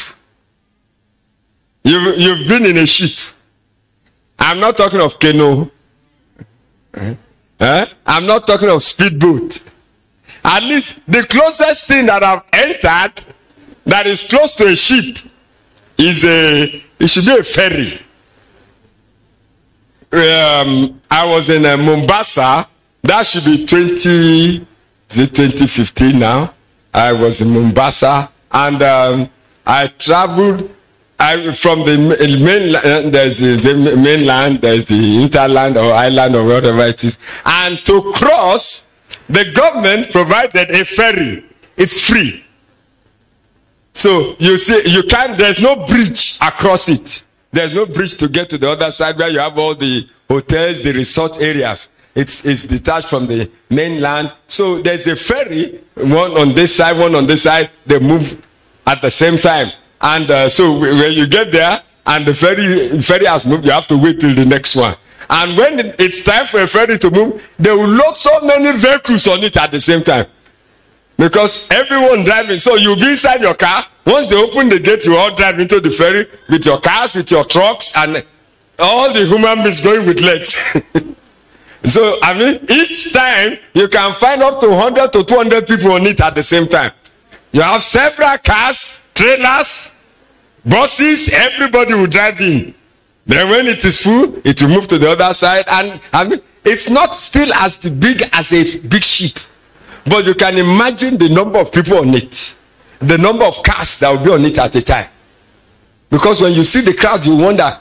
You've, 1.83 2.17
you've 2.17 2.47
been 2.47 2.65
in 2.65 2.77
a 2.77 2.85
ship. 2.85 3.17
I'm 4.39 4.59
not 4.59 4.77
talking 4.77 5.01
of 5.01 5.19
canoe. 5.19 5.69
Eh? 7.59 7.87
I'm 8.05 8.27
not 8.27 8.45
talking 8.45 8.69
of 8.69 8.83
speedboat. 8.83 9.59
At 10.45 10.61
least 10.61 10.93
the 11.07 11.23
closest 11.23 11.87
thing 11.87 12.05
that 12.05 12.21
I've 12.21 12.43
entered 12.53 13.25
that 13.83 14.05
is 14.05 14.23
close 14.23 14.53
to 14.53 14.67
a 14.67 14.75
ship 14.75 15.17
is 15.97 16.23
a 16.23 16.83
it 16.99 17.07
should 17.07 17.25
be 17.25 17.35
a 17.35 17.41
ferry. 17.43 17.99
Um, 20.11 21.01
I 21.09 21.25
was 21.25 21.49
in 21.49 21.65
uh, 21.65 21.77
Mombasa. 21.77 22.67
That 23.07 23.25
should 23.25 23.45
be 23.45 23.65
20 23.65 24.67
is 25.09 25.17
it 25.17 25.33
2015 25.33 26.19
now? 26.19 26.53
I 26.93 27.13
was 27.13 27.39
in 27.39 27.51
Mombasa 27.51 28.29
and 28.51 28.81
um, 28.81 29.29
I 29.65 29.87
traveled 29.87 30.69
I, 31.17 31.53
from 31.53 31.85
the 31.85 31.97
mainland, 31.97 33.13
there's 33.13 33.37
the, 33.37 33.55
the 33.55 33.95
mainland, 33.95 34.61
there's 34.61 34.83
the 34.83 34.93
interland 34.93 35.77
or 35.77 35.93
island 35.93 36.35
or 36.35 36.43
whatever 36.43 36.81
it 36.81 37.01
is. 37.05 37.17
And 37.45 37.79
to 37.85 38.11
cross, 38.13 38.85
the 39.29 39.53
government 39.53 40.11
provided 40.11 40.69
a 40.69 40.83
ferry. 40.83 41.45
It's 41.77 42.01
free. 42.01 42.43
So 43.93 44.35
you 44.37 44.57
see, 44.57 44.81
you 44.85 45.03
can't, 45.03 45.37
there's 45.37 45.61
no 45.61 45.87
bridge 45.87 46.37
across 46.41 46.89
it. 46.89 47.23
There's 47.53 47.71
no 47.71 47.85
bridge 47.85 48.15
to 48.17 48.27
get 48.27 48.49
to 48.49 48.57
the 48.57 48.69
other 48.69 48.91
side 48.91 49.17
where 49.17 49.29
you 49.29 49.39
have 49.39 49.57
all 49.57 49.75
the 49.75 50.07
hotels, 50.27 50.81
the 50.81 50.91
resort 50.91 51.41
areas. 51.41 51.87
It's, 52.17 52.43
it's 52.45 52.63
detached 52.63 53.09
from 53.09 53.27
the 53.27 53.47
mainland. 53.69 54.33
So 54.47 54.81
there's 54.81 55.05
a 55.05 55.15
ferry, 55.15 55.79
one 55.93 56.31
on 56.31 56.55
this 56.55 56.75
side, 56.75 56.97
one 56.97 57.13
on 57.13 57.27
this 57.27 57.43
side. 57.43 57.69
They 57.85 57.99
move 57.99 58.43
at 58.87 59.03
the 59.03 59.11
same 59.11 59.37
time. 59.37 59.71
And 60.01 60.31
uh, 60.31 60.49
so 60.49 60.79
when 60.79 61.11
you 61.11 61.27
get 61.27 61.51
there 61.51 61.79
and 62.07 62.25
the 62.25 62.33
ferry, 62.33 62.99
ferry 63.01 63.27
has 63.27 63.45
moved, 63.45 63.65
you 63.65 63.71
have 63.71 63.85
to 63.87 63.97
wait 63.99 64.19
till 64.19 64.33
the 64.33 64.45
next 64.45 64.75
one. 64.75 64.95
And 65.29 65.55
when 65.55 65.93
it's 65.99 66.23
time 66.23 66.47
for 66.47 66.59
a 66.63 66.65
ferry 66.65 66.97
to 66.97 67.11
move, 67.11 67.53
they 67.59 67.69
will 67.69 67.87
load 67.87 68.15
so 68.15 68.41
many 68.41 68.75
vehicles 68.79 69.27
on 69.27 69.43
it 69.43 69.55
at 69.55 69.69
the 69.69 69.79
same 69.79 70.01
time. 70.01 70.25
Because 71.17 71.69
everyone 71.69 72.23
driving, 72.23 72.57
so 72.57 72.77
you'll 72.77 72.95
be 72.95 73.11
inside 73.11 73.41
your 73.41 73.53
car. 73.53 73.85
Once 74.07 74.25
they 74.25 74.41
open 74.41 74.69
the 74.69 74.79
gate, 74.79 75.05
you 75.05 75.15
all 75.15 75.35
drive 75.35 75.59
into 75.59 75.79
the 75.79 75.91
ferry 75.91 76.25
with 76.49 76.65
your 76.65 76.81
cars, 76.81 77.13
with 77.13 77.29
your 77.29 77.45
trucks, 77.45 77.93
and 77.95 78.25
all 78.79 79.13
the 79.13 79.23
human 79.23 79.61
beings 79.61 79.81
going 79.81 80.07
with 80.07 80.19
legs. 80.19 80.55
so, 81.89 82.17
I 82.21 82.33
mean, 82.33 82.65
each 82.69 83.13
time 83.13 83.57
you 83.73 83.87
can 83.87 84.13
find 84.13 84.41
up 84.41 84.59
to 84.61 84.69
100 84.69 85.13
to 85.13 85.23
200 85.23 85.67
people 85.67 85.91
on 85.91 86.03
it 86.03 86.19
at 86.21 86.35
the 86.35 86.43
same 86.43 86.67
time. 86.67 86.91
You 87.51 87.61
have 87.61 87.83
several 87.83 88.37
cars, 88.39 89.01
trailers, 89.15 89.91
buses, 90.65 91.29
everybody 91.29 91.93
will 91.93 92.07
drive 92.07 92.39
in. 92.41 92.73
Then 93.25 93.49
when 93.49 93.67
it 93.67 93.83
is 93.83 94.01
full, 94.01 94.41
it 94.45 94.61
will 94.61 94.69
move 94.69 94.87
to 94.87 94.97
the 94.97 95.11
other 95.11 95.33
side. 95.33 95.65
And 95.67 95.99
I 96.13 96.23
mean, 96.23 96.39
it's 96.63 96.89
not 96.89 97.15
still 97.15 97.53
as 97.53 97.75
big 97.75 98.23
as 98.33 98.51
a 98.53 98.77
big 98.79 99.03
ship. 99.03 99.37
But 100.05 100.25
you 100.25 100.33
can 100.33 100.57
imagine 100.57 101.17
the 101.17 101.29
number 101.29 101.59
of 101.59 101.71
people 101.71 101.97
on 101.97 102.13
it. 102.13 102.55
The 102.99 103.17
number 103.17 103.45
of 103.45 103.61
cars 103.63 103.97
that 103.97 104.09
will 104.09 104.23
be 104.23 104.31
on 104.31 104.45
it 104.45 104.57
at 104.57 104.75
a 104.75 104.81
time. 104.81 105.09
Because 106.09 106.41
when 106.41 106.53
you 106.53 106.63
see 106.63 106.81
the 106.81 106.93
crowd, 106.93 107.25
you 107.25 107.35
wonder, 107.35 107.77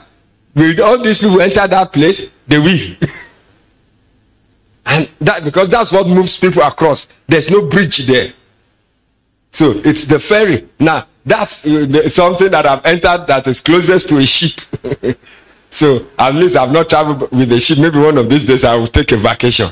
will 0.53 0.83
all 0.83 1.01
these 1.01 1.19
people 1.19 1.39
enter 1.41 1.65
that 1.65 1.93
place? 1.93 2.29
They 2.47 2.59
will. 2.59 3.06
And 4.97 5.09
that 5.19 5.43
because 5.43 5.69
that's 5.69 5.91
what 5.91 6.07
moves 6.07 6.37
people 6.37 6.61
across. 6.63 7.07
There's 7.27 7.49
no 7.49 7.67
bridge 7.67 8.05
there. 8.07 8.33
So 9.51 9.71
it's 9.83 10.03
the 10.03 10.19
ferry. 10.19 10.67
Now, 10.79 11.07
that's 11.25 11.65
uh, 11.65 12.09
something 12.09 12.49
that 12.51 12.65
I've 12.65 12.85
entered 12.85 13.27
that 13.27 13.47
is 13.47 13.61
closest 13.61 14.09
to 14.09 14.17
a 14.17 14.25
ship. 14.25 14.61
so 15.69 16.05
at 16.17 16.35
least 16.35 16.55
I've 16.55 16.71
not 16.71 16.89
traveled 16.89 17.31
with 17.31 17.51
a 17.51 17.59
ship. 17.59 17.79
Maybe 17.79 17.99
one 17.99 18.17
of 18.17 18.29
these 18.29 18.45
days 18.45 18.63
I 18.63 18.75
will 18.75 18.87
take 18.87 19.11
a 19.11 19.17
vacation. 19.17 19.69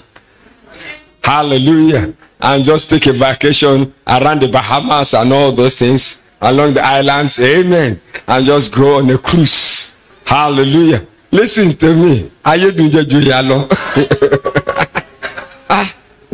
Hallelujah. 1.24 2.14
And 2.42 2.64
just 2.64 2.90
take 2.90 3.08
a 3.08 3.14
vacation 3.14 3.94
around 4.08 4.42
the 4.42 4.48
Bahamas 4.48 5.14
and 5.14 5.32
all 5.34 5.52
those 5.52 5.76
things 5.76 6.22
along 6.42 6.74
the 6.74 6.84
islands. 6.84 7.40
Amen. 7.40 8.00
And 8.28 8.46
just 8.46 8.74
go 8.74 8.98
on 8.98 9.10
a 9.10 9.18
cruise. 9.18 9.96
Hallelujah. 10.26 11.06
Listen 11.32 11.76
to 11.78 11.96
me. 11.96 12.32
Are 12.44 12.56
you 12.58 12.72
doing 12.72 12.92
ah, 13.32 14.85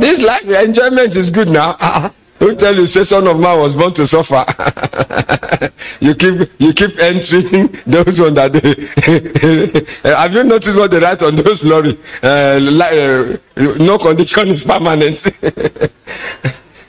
this 0.02 0.22
life 0.22 0.44
enjoyment 0.48 1.16
is 1.16 1.32
good 1.32 1.50
now. 1.50 1.76
Ah, 1.80 2.12
who 2.40 2.56
tell 2.56 2.76
you 2.76 2.88
say 2.88 3.04
son 3.04 3.28
of 3.28 3.40
man 3.40 3.60
was 3.60 3.76
born 3.76 3.94
to 3.94 4.08
suffer? 4.08 4.44
you 6.00 6.16
keep 6.16 6.50
you 6.60 6.74
keep 6.74 6.98
entering 7.00 7.68
those 7.86 8.20
on 8.20 8.34
that 8.34 8.52
they, 8.54 10.10
have 10.10 10.34
you 10.34 10.44
noticed 10.44 10.76
what 10.76 10.90
they 10.90 11.00
write 11.00 11.22
on 11.22 11.36
those 11.36 11.64
lorry? 11.64 11.98
Uh, 12.24 12.60
like, 12.62 12.94
uh, 12.94 13.38
no 13.78 14.00
condition 14.00 14.48
is 14.50 14.64
permanent. 14.64 15.22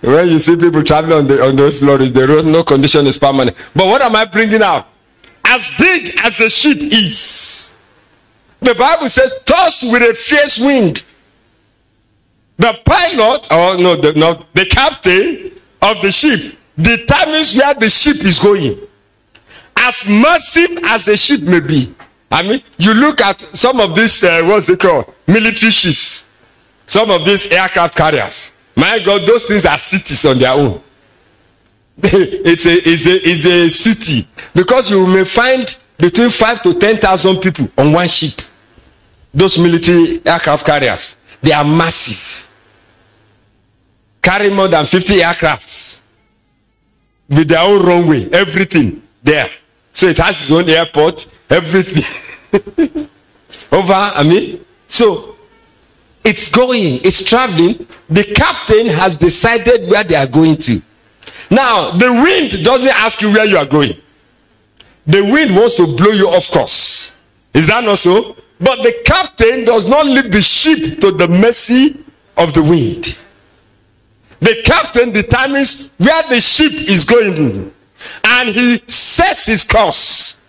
when 0.00 0.28
you 0.28 0.38
see 0.38 0.56
people 0.56 0.82
traveling 0.82 1.18
on, 1.18 1.26
the, 1.26 1.44
on 1.44 1.54
those 1.54 1.82
lorries, 1.82 2.12
they 2.12 2.26
wrote 2.26 2.46
no 2.46 2.64
condition 2.64 3.06
is 3.06 3.18
permanent. 3.18 3.54
But 3.76 3.86
what 3.86 4.00
am 4.00 4.16
I 4.16 4.24
bringing 4.24 4.62
out? 4.62 4.88
As 5.44 5.70
big 5.78 6.14
as 6.24 6.38
the 6.38 6.48
ship 6.48 6.78
is, 6.80 7.76
the 8.60 8.74
Bible 8.74 9.10
says, 9.10 9.30
tossed 9.44 9.82
with 9.82 10.02
a 10.02 10.14
fierce 10.14 10.58
wind. 10.58 11.02
The 12.58 12.78
pilot, 12.84 13.50
or 13.50 13.76
no, 13.78 13.96
the, 13.96 14.44
the 14.54 14.66
captain 14.66 15.50
of 15.80 16.00
the 16.00 16.12
ship 16.12 16.56
determines 16.80 17.56
where 17.56 17.74
the 17.74 17.90
ship 17.90 18.24
is 18.24 18.38
going. 18.38 18.78
As 19.76 20.06
massive 20.06 20.78
as 20.84 21.08
a 21.08 21.16
ship 21.16 21.40
may 21.42 21.60
be. 21.60 21.94
I 22.30 22.42
mean, 22.42 22.62
you 22.78 22.94
look 22.94 23.20
at 23.20 23.40
some 23.56 23.80
of 23.80 23.94
these, 23.94 24.22
uh, 24.22 24.42
what's 24.44 24.68
it 24.68 24.80
called? 24.80 25.12
Military 25.26 25.72
ships. 25.72 26.24
Some 26.86 27.10
of 27.10 27.24
these 27.24 27.46
aircraft 27.48 27.96
carriers. 27.96 28.50
My 28.74 28.98
God, 28.98 29.26
those 29.26 29.44
things 29.44 29.66
are 29.66 29.78
cities 29.78 30.24
on 30.24 30.38
their 30.38 30.52
own. 30.52 30.80
it's, 32.02 32.66
a, 32.66 32.72
it's, 32.88 33.06
a, 33.06 33.28
it's 33.28 33.44
a 33.44 33.68
city. 33.68 34.26
Because 34.54 34.90
you 34.90 35.06
may 35.06 35.24
find 35.24 35.76
between 35.98 36.30
5 36.30 36.62
to 36.62 36.74
10,000 36.74 37.40
people 37.40 37.68
on 37.76 37.92
one 37.92 38.08
ship. 38.08 38.40
Those 39.34 39.58
military 39.58 40.20
aircraft 40.24 40.64
carriers. 40.64 41.16
They 41.42 41.52
are 41.52 41.64
massive. 41.64 42.48
Carry 44.22 44.50
more 44.50 44.68
than 44.68 44.86
50 44.86 45.14
aircrafts 45.14 46.00
with 47.28 47.48
their 47.48 47.60
own 47.60 47.84
runway, 47.84 48.30
everything 48.30 49.02
there. 49.22 49.50
So 49.92 50.06
it 50.06 50.18
has 50.18 50.40
its 50.40 50.50
own 50.50 50.68
airport, 50.68 51.26
everything. 51.50 53.08
Over, 53.72 53.92
I 53.92 54.22
mean. 54.22 54.64
So 54.88 55.36
it's 56.24 56.48
going, 56.48 57.00
it's 57.02 57.22
traveling. 57.22 57.86
The 58.08 58.24
captain 58.24 58.86
has 58.86 59.14
decided 59.14 59.90
where 59.90 60.04
they 60.04 60.14
are 60.14 60.26
going 60.26 60.56
to. 60.58 60.80
Now, 61.50 61.90
the 61.90 62.12
wind 62.12 62.64
doesn't 62.64 62.88
ask 62.90 63.20
you 63.20 63.32
where 63.32 63.44
you 63.44 63.56
are 63.56 63.66
going. 63.66 63.96
The 65.06 65.22
wind 65.22 65.56
wants 65.56 65.74
to 65.76 65.86
blow 65.86 66.12
you 66.12 66.28
off 66.28 66.50
course. 66.50 67.12
Is 67.52 67.66
that 67.66 67.82
not 67.84 67.98
so? 67.98 68.36
But 68.62 68.82
the 68.82 68.94
captain 69.04 69.64
does 69.64 69.86
not 69.86 70.06
leave 70.06 70.32
the 70.32 70.40
ship 70.40 71.00
to 71.00 71.10
the 71.10 71.26
mercy 71.26 71.96
of 72.36 72.54
the 72.54 72.62
wind. 72.62 73.16
The 74.40 74.62
captain 74.64 75.12
determines 75.12 75.90
where 75.98 76.22
the 76.28 76.40
ship 76.40 76.72
is 76.72 77.04
going 77.04 77.72
and 78.24 78.48
he 78.48 78.82
sets 78.86 79.46
his 79.46 79.64
course 79.64 80.40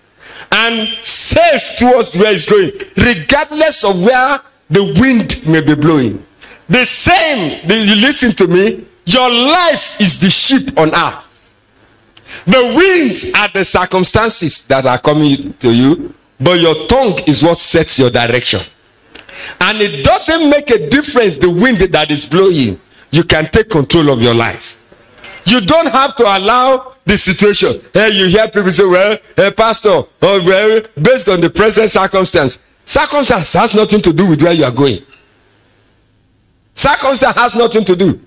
and 0.52 0.88
sails 1.04 1.72
towards 1.78 2.16
where 2.16 2.32
he's 2.32 2.46
going, 2.46 2.72
regardless 2.98 3.84
of 3.84 4.04
where 4.04 4.40
the 4.70 4.96
wind 5.00 5.48
may 5.48 5.62
be 5.62 5.74
blowing. 5.76 6.24
The 6.70 6.86
same, 6.86 7.68
you 7.70 7.96
listen 7.96 8.32
to 8.34 8.48
me, 8.48 8.86
your 9.06 9.30
life 9.30 10.00
is 10.00 10.20
the 10.20 10.30
ship 10.30 10.78
on 10.78 10.94
earth. 10.94 11.30
The 12.46 12.74
winds 12.76 13.26
are 13.36 13.50
the 13.50 13.66
circumstances 13.66 14.66
that 14.68 14.86
are 14.86 15.00
coming 15.00 15.54
to 15.54 15.72
you, 15.72 16.14
but 16.44 16.60
your 16.60 16.88
tongue 16.88 17.20
is 17.28 17.44
what 17.44 17.58
sets 17.58 17.98
your 17.98 18.10
direction. 18.10 18.62
And 19.62 19.82
it 19.82 20.04
doesn't 20.04 20.50
make 20.50 20.70
a 20.70 20.90
difference 20.90 21.38
the 21.38 21.50
wind 21.50 21.80
that 21.80 22.12
is 22.12 22.26
blowing 22.26 22.80
you 23.14 23.24
can 23.24 23.46
take 23.46 23.70
control 23.70 24.10
of 24.10 24.22
your 24.22 24.34
life. 24.34 24.80
You 25.46 25.62
don't 25.62 25.88
have 25.88 26.16
to 26.16 26.24
allow 26.24 26.96
the 27.06 27.18
situation. 27.18 27.80
Hey, 27.94 28.10
you 28.10 28.28
hear 28.28 28.48
people 28.48 28.72
say, 28.72 28.86
well, 28.86 29.18
hey, 29.36 29.52
pastor, 29.52 29.90
oh, 30.22 30.44
well, 30.44 30.82
based 31.00 31.30
on 31.30 31.40
the 31.40 31.50
present 31.50 31.92
circumstance. 31.92 32.58
Circumstance 32.86 33.54
has 33.54 33.76
nothing 33.76 34.02
to 34.02 34.12
do 34.12 34.26
with 34.26 34.42
where 34.42 34.54
you 34.54 34.64
are 34.64 34.72
going. 34.72 35.04
Circumstance 36.74 37.36
has 37.38 37.56
nothing 37.56 37.86
to 37.86 37.96
do. 37.96 38.20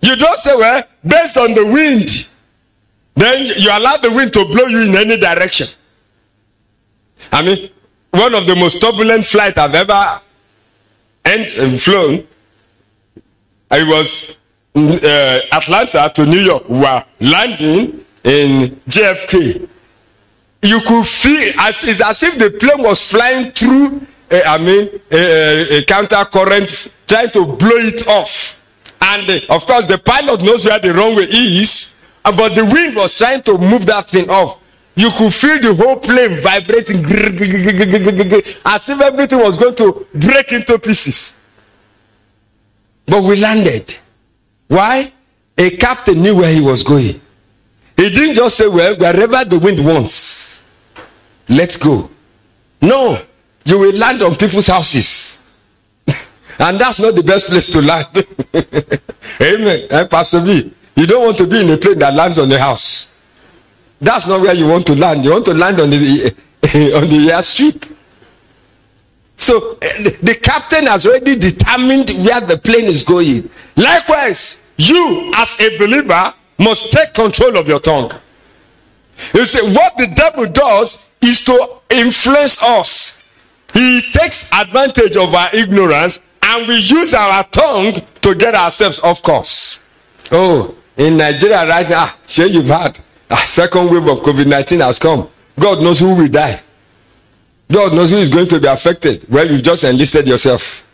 You 0.00 0.14
don't 0.14 0.38
say, 0.38 0.54
well, 0.54 0.82
based 1.04 1.36
on 1.36 1.52
the 1.54 1.66
wind, 1.66 2.28
then 3.14 3.46
you 3.56 3.70
allow 3.72 3.96
the 3.96 4.12
wind 4.12 4.32
to 4.34 4.44
blow 4.44 4.66
you 4.66 4.82
in 4.82 4.94
any 4.94 5.16
direction. 5.16 5.66
I 7.32 7.42
mean, 7.42 7.70
one 8.10 8.34
of 8.34 8.46
the 8.46 8.56
most 8.56 8.80
turbulent 8.80 9.24
flights 9.26 9.58
I've 9.58 9.74
ever 9.74 10.20
and 11.24 11.80
flown 11.82 12.26
I 13.70 13.82
was 13.82 14.36
uh, 14.76 15.40
Atlanta 15.52 16.10
to 16.14 16.26
New 16.26 16.38
York. 16.38 16.68
We 16.68 16.78
were 16.78 17.04
landing 17.20 18.04
in 18.22 18.70
JFK. 18.88 19.68
You 20.62 20.80
could 20.80 21.06
feel 21.06 21.52
as, 21.60 21.82
it's 21.84 22.00
as 22.00 22.22
if 22.22 22.38
the 22.38 22.50
plane 22.50 22.82
was 22.82 23.00
flying 23.00 23.50
through, 23.52 24.00
uh, 24.30 24.40
I 24.46 24.58
mean, 24.58 24.88
a, 25.10 25.78
a, 25.78 25.84
counter 25.84 26.24
current, 26.24 26.88
trying 27.06 27.30
to 27.30 27.44
blow 27.44 27.76
it 27.76 28.06
off. 28.06 28.52
And 29.00 29.28
uh, 29.28 29.54
of 29.54 29.66
course, 29.66 29.86
the 29.86 29.98
pilot 29.98 30.42
knows 30.42 30.64
where 30.64 30.78
the 30.78 30.94
runway 30.94 31.24
is, 31.24 31.94
uh, 32.24 32.36
but 32.36 32.54
the 32.54 32.64
wind 32.64 32.96
was 32.96 33.14
trying 33.16 33.42
to 33.42 33.58
move 33.58 33.86
that 33.86 34.08
thing 34.08 34.30
off. 34.30 34.62
You 34.96 35.10
could 35.10 35.34
feel 35.34 35.60
the 35.60 35.74
whole 35.74 35.96
plane 35.96 36.40
vibrating 36.40 37.04
as 38.64 38.88
if 38.88 39.00
everything 39.00 39.38
was 39.40 39.58
going 39.58 39.74
to 39.74 40.06
break 40.14 40.52
into 40.52 40.78
pieces. 40.78 41.38
But 43.04 43.22
we 43.22 43.36
landed. 43.36 43.94
Why? 44.68 45.12
A 45.58 45.70
captain 45.76 46.22
knew 46.22 46.36
where 46.36 46.52
he 46.52 46.62
was 46.62 46.82
going. 46.82 47.20
He 47.96 48.10
didn't 48.10 48.34
just 48.34 48.56
say, 48.56 48.68
Well, 48.68 48.96
wherever 48.96 49.44
the 49.44 49.58
wind 49.58 49.84
wants, 49.84 50.62
let's 51.48 51.76
go. 51.76 52.10
No, 52.80 53.20
you 53.66 53.78
will 53.78 53.94
land 53.96 54.22
on 54.22 54.34
people's 54.36 54.66
houses. 54.66 55.38
and 56.58 56.80
that's 56.80 56.98
not 56.98 57.14
the 57.14 57.22
best 57.22 57.48
place 57.48 57.68
to 57.68 57.82
land. 57.82 58.06
Amen. 59.42 59.86
Eh, 59.90 60.06
Pastor 60.06 60.42
B, 60.42 60.72
you 60.94 61.06
don't 61.06 61.24
want 61.24 61.36
to 61.38 61.46
be 61.46 61.60
in 61.60 61.70
a 61.70 61.76
plane 61.76 61.98
that 61.98 62.14
lands 62.14 62.38
on 62.38 62.48
the 62.48 62.58
house. 62.58 63.10
That's 64.00 64.26
not 64.26 64.40
where 64.40 64.54
you 64.54 64.68
want 64.68 64.86
to 64.88 64.94
land. 64.96 65.24
You 65.24 65.30
want 65.32 65.46
to 65.46 65.54
land 65.54 65.80
on 65.80 65.90
the 65.90 66.34
on 66.96 67.08
the 67.08 67.28
airstrip. 67.32 67.92
So 69.36 69.78
eh, 69.82 70.10
the 70.22 70.34
captain 70.34 70.86
has 70.86 71.06
already 71.06 71.36
determined 71.36 72.10
where 72.10 72.40
the 72.40 72.58
plane 72.58 72.84
is 72.86 73.02
going. 73.02 73.48
Likewise, 73.76 74.62
you 74.76 75.32
as 75.36 75.58
a 75.60 75.76
believer 75.78 76.34
must 76.58 76.90
take 76.92 77.14
control 77.14 77.56
of 77.56 77.68
your 77.68 77.80
tongue. 77.80 78.12
You 79.34 79.44
see, 79.46 79.74
what 79.74 79.96
the 79.96 80.08
devil 80.08 80.46
does 80.46 81.08
is 81.20 81.42
to 81.44 81.76
influence 81.90 82.62
us. 82.62 83.22
He 83.72 84.02
takes 84.12 84.50
advantage 84.52 85.16
of 85.16 85.34
our 85.34 85.54
ignorance 85.54 86.18
and 86.42 86.66
we 86.68 86.76
use 86.76 87.12
our 87.14 87.44
tongue 87.44 87.92
to 88.22 88.34
get 88.34 88.54
ourselves 88.54 89.00
off 89.00 89.22
course. 89.22 89.80
Oh, 90.32 90.74
in 90.96 91.16
Nigeria 91.16 91.66
right 91.66 91.88
now, 91.88 92.14
sure 92.26 92.46
you've 92.46 92.66
had 92.66 92.98
a 93.30 93.36
second 93.46 93.90
wave 93.90 94.06
of 94.06 94.20
COVID 94.20 94.46
19 94.46 94.80
has 94.80 94.98
come. 94.98 95.28
God 95.58 95.82
knows 95.82 95.98
who 95.98 96.14
will 96.14 96.28
die. 96.28 96.60
God 97.70 97.94
knows 97.94 98.10
who 98.10 98.18
is 98.18 98.28
going 98.28 98.48
to 98.48 98.60
be 98.60 98.68
affected. 98.68 99.28
Well, 99.28 99.50
you've 99.50 99.62
just 99.62 99.84
enlisted 99.84 100.28
yourself. 100.28 100.84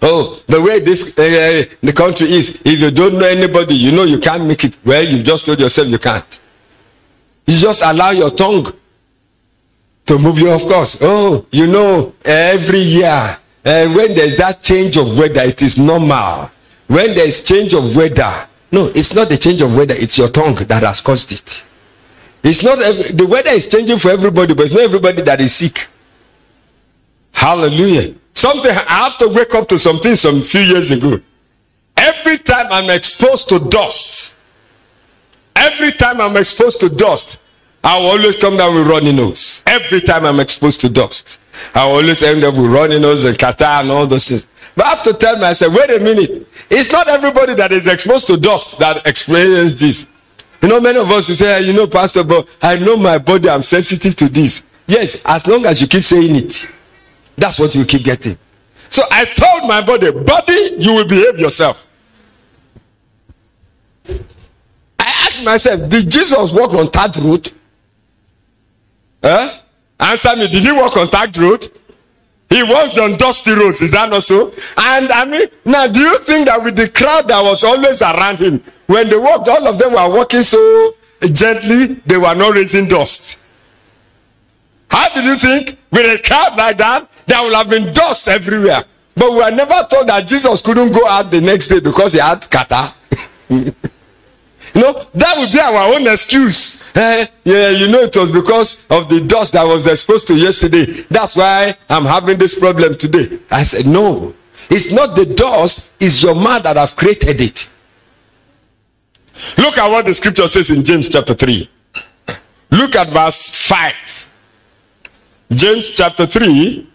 Oh, 0.00 0.42
the 0.46 0.60
way 0.60 0.80
this 0.80 1.16
uh, 1.18 1.64
the 1.82 1.92
country 1.92 2.30
is, 2.30 2.60
if 2.64 2.80
you 2.80 2.90
don't 2.90 3.14
know 3.14 3.26
anybody, 3.26 3.74
you 3.74 3.92
know 3.92 4.04
you 4.04 4.18
can't 4.18 4.44
make 4.44 4.64
it. 4.64 4.76
Well, 4.84 5.02
you 5.02 5.22
just 5.22 5.46
told 5.46 5.60
yourself 5.60 5.88
you 5.88 5.98
can't. 5.98 6.40
You 7.46 7.58
just 7.58 7.82
allow 7.82 8.10
your 8.10 8.30
tongue 8.30 8.72
to 10.06 10.18
move 10.18 10.38
you, 10.38 10.50
of 10.50 10.62
course. 10.62 10.98
Oh, 11.00 11.46
you 11.50 11.66
know, 11.66 12.14
every 12.24 12.80
year, 12.80 13.08
uh, 13.64 13.88
when 13.88 14.14
there's 14.14 14.36
that 14.36 14.62
change 14.62 14.96
of 14.96 15.18
weather, 15.18 15.42
it 15.42 15.60
is 15.62 15.78
normal. 15.78 16.50
When 16.86 17.14
there's 17.14 17.40
change 17.40 17.72
of 17.72 17.96
weather, 17.96 18.46
no, 18.72 18.86
it's 18.94 19.14
not 19.14 19.28
the 19.28 19.36
change 19.36 19.60
of 19.62 19.74
weather, 19.74 19.94
it's 19.96 20.18
your 20.18 20.28
tongue 20.28 20.54
that 20.54 20.82
has 20.82 21.00
caused 21.00 21.32
it. 21.32 21.62
It's 22.42 22.62
not 22.62 22.78
the 22.78 23.26
weather 23.26 23.50
is 23.50 23.66
changing 23.66 23.98
for 23.98 24.10
everybody, 24.10 24.54
but 24.54 24.64
it's 24.64 24.74
not 24.74 24.82
everybody 24.82 25.22
that 25.22 25.40
is 25.40 25.54
sick. 25.54 25.86
Hallelujah. 27.32 28.14
Something 28.34 28.70
I 28.70 28.82
have 28.82 29.18
to 29.18 29.28
wake 29.28 29.54
up 29.54 29.68
to 29.68 29.78
something 29.78 30.16
some 30.16 30.42
few 30.42 30.60
years 30.60 30.90
ago. 30.90 31.20
Every 31.96 32.36
time 32.38 32.66
I'm 32.70 32.90
exposed 32.90 33.48
to 33.48 33.58
dust, 33.58 34.34
every 35.54 35.92
time 35.92 36.20
I'm 36.20 36.36
exposed 36.36 36.80
to 36.80 36.88
dust, 36.88 37.38
I 37.82 37.98
will 37.98 38.06
always 38.06 38.36
come 38.36 38.56
down 38.56 38.74
with 38.74 38.86
runny 38.88 39.12
nose. 39.12 39.62
Every 39.66 40.00
time 40.00 40.24
I'm 40.24 40.40
exposed 40.40 40.80
to 40.82 40.88
dust, 40.88 41.38
I 41.74 41.86
will 41.86 41.96
always 41.96 42.22
end 42.22 42.44
up 42.44 42.54
with 42.54 42.70
runny 42.70 42.98
nose 42.98 43.24
and 43.24 43.38
catarrh 43.38 43.82
and 43.82 43.90
all 43.90 44.06
those 44.06 44.28
things. 44.28 44.46
But 44.76 44.86
I 44.86 44.88
have 44.90 45.02
to 45.04 45.12
tell 45.12 45.36
myself, 45.38 45.74
wait 45.74 45.90
a 45.90 46.00
minute. 46.00 46.48
It's 46.70 46.90
not 46.90 47.08
everybody 47.08 47.54
that 47.54 47.70
is 47.72 47.86
exposed 47.86 48.26
to 48.26 48.36
dust 48.36 48.78
that 48.78 49.06
experiences 49.06 49.78
this. 49.78 50.06
You 50.62 50.68
know, 50.68 50.80
many 50.80 50.98
of 50.98 51.10
us 51.10 51.28
will 51.28 51.36
say, 51.36 51.62
you 51.62 51.72
know, 51.72 51.86
Pastor, 51.86 52.24
but 52.24 52.48
I 52.62 52.76
know 52.76 52.96
my 52.96 53.18
body, 53.18 53.48
I'm 53.48 53.62
sensitive 53.62 54.16
to 54.16 54.28
this. 54.28 54.62
Yes, 54.86 55.16
as 55.24 55.46
long 55.46 55.64
as 55.66 55.80
you 55.80 55.86
keep 55.86 56.04
saying 56.04 56.34
it, 56.36 56.66
that's 57.36 57.58
what 57.58 57.74
you 57.74 57.84
keep 57.84 58.04
getting. 58.04 58.36
So 58.90 59.02
I 59.10 59.24
told 59.24 59.68
my 59.68 59.80
body, 59.82 60.10
body, 60.10 60.76
you 60.78 60.94
will 60.94 61.08
behave 61.08 61.38
yourself. 61.38 61.86
I 64.08 64.16
asked 65.26 65.42
myself, 65.44 65.88
did 65.88 66.10
Jesus 66.10 66.52
walk 66.52 66.72
on 66.74 66.88
that 66.92 67.16
road? 67.16 67.50
Huh? 69.22 69.58
Answer 69.98 70.36
me, 70.36 70.48
did 70.48 70.64
he 70.64 70.72
walk 70.72 70.96
on 70.96 71.08
that 71.10 71.36
road? 71.36 71.70
He 72.48 72.62
walked 72.62 72.98
on 72.98 73.16
dusty 73.16 73.52
roads, 73.52 73.82
is 73.82 73.90
that 73.92 74.10
not 74.10 74.22
so? 74.22 74.52
And 74.76 75.10
I 75.10 75.24
mean, 75.24 75.46
now 75.64 75.86
do 75.86 76.00
you 76.00 76.18
think 76.20 76.46
that 76.46 76.62
with 76.62 76.76
the 76.76 76.88
crowd 76.88 77.28
that 77.28 77.42
was 77.42 77.64
always 77.64 78.00
around 78.02 78.38
him, 78.38 78.62
when 78.86 79.08
they 79.08 79.16
walked, 79.16 79.48
all 79.48 79.66
of 79.66 79.78
them 79.78 79.92
were 79.92 80.16
walking 80.16 80.42
so 80.42 80.94
gently, 81.32 81.86
they 82.06 82.16
were 82.16 82.34
not 82.34 82.54
raising 82.54 82.86
dust. 82.88 83.38
How 84.90 85.08
did 85.14 85.24
you 85.24 85.36
think? 85.36 85.78
With 85.90 86.20
a 86.20 86.22
crowd 86.22 86.56
like 86.56 86.76
that, 86.78 87.10
there 87.26 87.42
would 87.42 87.54
have 87.54 87.70
been 87.70 87.92
dust 87.92 88.28
everywhere. 88.28 88.84
But 89.16 89.30
we 89.30 89.36
were 89.38 89.50
never 89.50 89.86
told 89.90 90.08
that 90.08 90.26
Jesus 90.26 90.60
couldn't 90.60 90.92
go 90.92 91.06
out 91.06 91.30
the 91.30 91.40
next 91.40 91.68
day 91.68 91.80
because 91.80 92.12
he 92.12 92.18
had 92.18 92.48
kata. 92.50 92.94
no, 94.74 95.06
that 95.14 95.38
would 95.38 95.52
be 95.52 95.60
our 95.60 95.94
own 95.94 96.06
excuse. 96.06 96.82
Eh, 96.96 97.26
yeah, 97.44 97.70
you 97.70 97.88
know, 97.88 98.00
it 98.00 98.16
was 98.16 98.30
because 98.30 98.86
of 98.88 99.08
the 99.08 99.20
dust 99.20 99.52
that 99.52 99.64
was 99.64 99.86
exposed 99.86 100.26
to 100.28 100.34
yesterday. 100.34 100.84
That's 101.10 101.36
why 101.36 101.76
I'm 101.88 102.04
having 102.04 102.38
this 102.38 102.58
problem 102.58 102.96
today. 102.96 103.38
I 103.50 103.64
said, 103.64 103.86
no, 103.86 104.34
it's 104.70 104.92
not 104.92 105.16
the 105.16 105.26
dust, 105.26 105.90
it's 106.00 106.22
your 106.22 106.34
mind 106.34 106.64
that 106.64 106.76
have 106.76 106.96
created 106.96 107.40
it. 107.40 107.68
Look 109.58 109.76
at 109.78 109.88
what 109.88 110.04
the 110.06 110.14
scripture 110.14 110.48
says 110.48 110.70
in 110.70 110.84
James 110.84 111.08
chapter 111.08 111.34
3. 111.34 111.68
Look 112.70 112.96
at 112.96 113.08
verse 113.08 113.50
5. 113.50 114.28
James 115.52 115.90
chapter 115.90 116.26
3, 116.26 116.88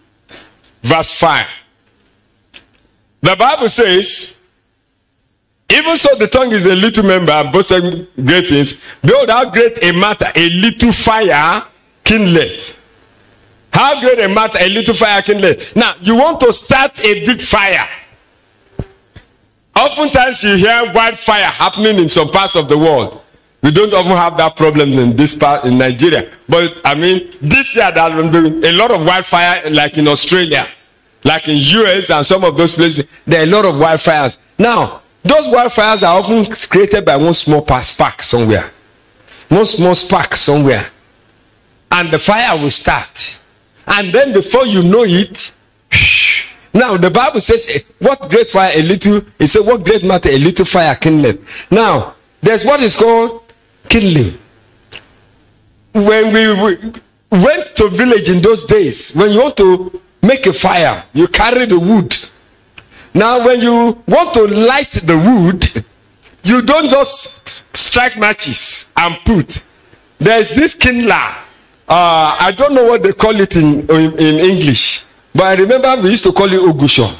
verse 0.82 1.12
5. 1.12 1.46
The 3.22 3.36
Bible 3.36 3.68
says, 3.68 4.36
even 5.70 5.96
so 5.96 6.14
the 6.16 6.26
tongue 6.26 6.52
is 6.52 6.66
a 6.66 6.74
little 6.74 7.04
member 7.04 7.32
and 7.32 7.52
boasting 7.52 8.06
great 8.24 8.48
things. 8.48 8.74
Behold, 9.02 9.30
how 9.30 9.48
great 9.50 9.82
a 9.82 9.92
matter 9.92 10.26
a 10.34 10.50
little 10.50 10.92
fire 10.92 11.64
kindled. 12.04 12.74
How 13.72 14.00
great 14.00 14.18
a 14.20 14.28
matter 14.28 14.58
a 14.60 14.68
little 14.68 14.94
fire 14.94 15.22
kindled. 15.22 15.56
Now, 15.76 15.94
you 16.00 16.16
want 16.16 16.40
to 16.40 16.52
start 16.52 17.02
a 17.04 17.24
big 17.24 17.40
fire. 17.40 17.88
Oftentimes 19.76 20.42
you 20.42 20.56
hear 20.56 20.92
wildfire 20.92 21.44
happening 21.44 21.98
in 21.98 22.08
some 22.08 22.28
parts 22.28 22.56
of 22.56 22.68
the 22.68 22.76
world. 22.76 23.22
We 23.62 23.70
don't 23.70 23.92
often 23.92 24.12
have 24.12 24.36
that 24.38 24.56
problem 24.56 24.92
in 24.92 25.14
this 25.16 25.34
part 25.34 25.64
in 25.64 25.78
Nigeria. 25.78 26.30
But 26.48 26.80
I 26.84 26.94
mean, 26.94 27.30
this 27.40 27.76
year 27.76 27.92
there 27.92 28.10
has 28.10 28.32
been 28.32 28.64
a 28.64 28.72
lot 28.72 28.90
of 28.90 29.04
wildfire, 29.04 29.70
like 29.70 29.98
in 29.98 30.08
Australia, 30.08 30.66
like 31.24 31.46
in 31.46 31.56
US 31.56 32.10
and 32.10 32.26
some 32.26 32.42
of 32.42 32.56
those 32.56 32.74
places. 32.74 33.06
There 33.26 33.40
are 33.40 33.44
a 33.44 33.46
lot 33.46 33.64
of 33.64 33.74
wildfires. 33.76 34.38
Now, 34.58 35.02
those 35.22 35.46
wildfires 35.48 36.02
are 36.06 36.18
often 36.18 36.46
created 36.68 37.04
by 37.04 37.16
one 37.16 37.34
small 37.34 37.64
spark 37.82 38.22
somewhere, 38.22 38.70
one 39.48 39.66
small 39.66 39.94
spark 39.94 40.34
somewhere, 40.36 40.90
and 41.92 42.10
the 42.10 42.18
fire 42.18 42.58
will 42.58 42.70
start. 42.70 43.38
And 43.86 44.12
then 44.12 44.32
before 44.32 44.66
you 44.66 44.82
know 44.82 45.04
it, 45.04 45.52
now 46.72 46.96
the 46.96 47.10
Bible 47.10 47.40
says, 47.40 47.66
eh, 47.68 47.80
"What 47.98 48.30
great 48.30 48.50
fire 48.50 48.72
a 48.74 48.82
little." 48.82 49.22
It 49.38 49.48
said, 49.48 49.66
"What 49.66 49.84
great 49.84 50.04
matter 50.04 50.30
a 50.30 50.38
little 50.38 50.64
fire 50.64 50.94
kindled." 50.94 51.38
Now 51.70 52.14
there's 52.42 52.64
what 52.64 52.80
is 52.80 52.96
called 52.96 53.42
kindling. 53.88 54.38
When 55.92 56.32
we 56.32 56.92
went 57.30 57.74
to 57.76 57.88
village 57.88 58.28
in 58.28 58.40
those 58.40 58.64
days, 58.64 59.10
when 59.10 59.32
you 59.32 59.40
want 59.40 59.56
to 59.56 60.00
make 60.22 60.46
a 60.46 60.52
fire, 60.52 61.04
you 61.12 61.26
carry 61.26 61.66
the 61.66 61.78
wood. 61.78 62.16
Now, 63.12 63.44
when 63.44 63.60
you 63.60 64.02
want 64.06 64.34
to 64.34 64.42
light 64.46 64.92
the 64.92 65.16
wood, 65.16 65.84
you 66.44 66.62
don't 66.62 66.88
just 66.88 67.62
strike 67.76 68.16
matches 68.16 68.92
and 68.96 69.16
put. 69.24 69.62
There's 70.18 70.50
this 70.50 70.74
kindler. 70.74 71.14
Uh, 71.88 72.36
I 72.38 72.52
don't 72.56 72.74
know 72.74 72.84
what 72.84 73.02
they 73.02 73.12
call 73.12 73.38
it 73.40 73.56
in, 73.56 73.80
in, 73.90 74.12
in 74.18 74.34
English, 74.38 75.02
but 75.34 75.44
I 75.44 75.54
remember 75.62 76.02
we 76.02 76.10
used 76.10 76.24
to 76.24 76.32
call 76.32 76.52
it 76.52 76.60
ogusho. 76.60 77.12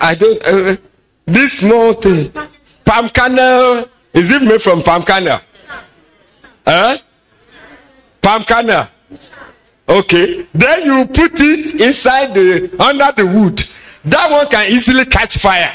I 0.00 0.14
don't. 0.14 0.44
Uh, 0.46 0.76
this 1.24 1.58
small 1.58 1.92
thing, 1.94 2.30
palm 2.84 3.08
kernel. 3.08 3.88
Is 4.12 4.30
it 4.30 4.42
made 4.42 4.60
from 4.60 4.82
palm 4.82 5.02
kernel? 5.02 5.40
Huh? 6.66 6.98
Palm 8.20 8.44
kernel. 8.44 8.86
Okay. 9.88 10.46
Then 10.52 10.84
you 10.84 11.06
put 11.06 11.32
it 11.34 11.80
inside 11.80 12.34
the 12.34 12.76
under 12.78 13.10
the 13.16 13.26
wood. 13.26 13.66
That 14.04 14.30
one 14.30 14.48
can 14.48 14.70
easily 14.70 15.04
catch 15.04 15.38
fire. 15.38 15.72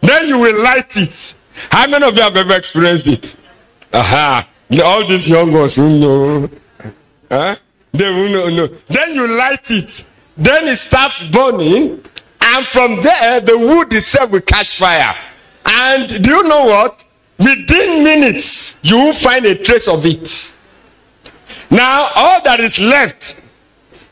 Then 0.00 0.28
you 0.28 0.38
will 0.38 0.62
light 0.62 0.96
it. 0.96 1.34
How 1.70 1.88
many 1.88 2.06
of 2.06 2.16
you 2.16 2.22
have 2.22 2.36
ever 2.36 2.54
experienced 2.54 3.06
it? 3.06 3.34
Aha. 3.92 4.48
All 4.84 5.06
these 5.06 5.28
young 5.28 5.50
ones 5.52 5.74
who 5.74 5.98
know. 5.98 6.50
Huh? 7.30 7.56
They 7.92 8.10
will 8.10 8.30
know, 8.30 8.48
know. 8.48 8.66
Then 8.86 9.14
you 9.14 9.36
light 9.36 9.70
it. 9.70 10.04
Then 10.36 10.68
it 10.68 10.76
starts 10.76 11.24
burning. 11.24 12.04
And 12.40 12.66
from 12.66 13.02
there, 13.02 13.40
the 13.40 13.58
wood 13.58 13.92
itself 13.92 14.30
will 14.30 14.40
catch 14.40 14.78
fire. 14.78 15.16
And 15.64 16.08
do 16.22 16.30
you 16.30 16.42
know 16.44 16.64
what? 16.64 17.04
Within 17.38 18.04
minutes, 18.04 18.80
you 18.82 18.96
will 18.96 19.12
find 19.12 19.44
a 19.46 19.54
trace 19.54 19.88
of 19.88 20.04
it. 20.06 20.54
Now, 21.70 22.10
all 22.14 22.42
that 22.42 22.60
is 22.60 22.78
left 22.78 23.36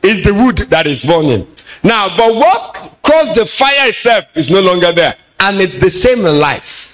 is 0.03 0.23
the 0.23 0.35
wood 0.35 0.59
that 0.71 0.87
is 0.87 1.05
burning. 1.05 1.47
Now, 1.83 2.17
but 2.17 2.35
what 2.35 2.95
caused 3.03 3.35
the 3.35 3.47
fire 3.47 3.89
itself 3.89 4.25
is 4.37 4.51
no 4.51 4.61
longer 4.61 4.93
there. 4.93 5.17
And 5.41 5.61
it's 5.61 5.77
the 5.77 5.91
same 5.91 6.25
in 6.25 6.39
life. 6.39 6.85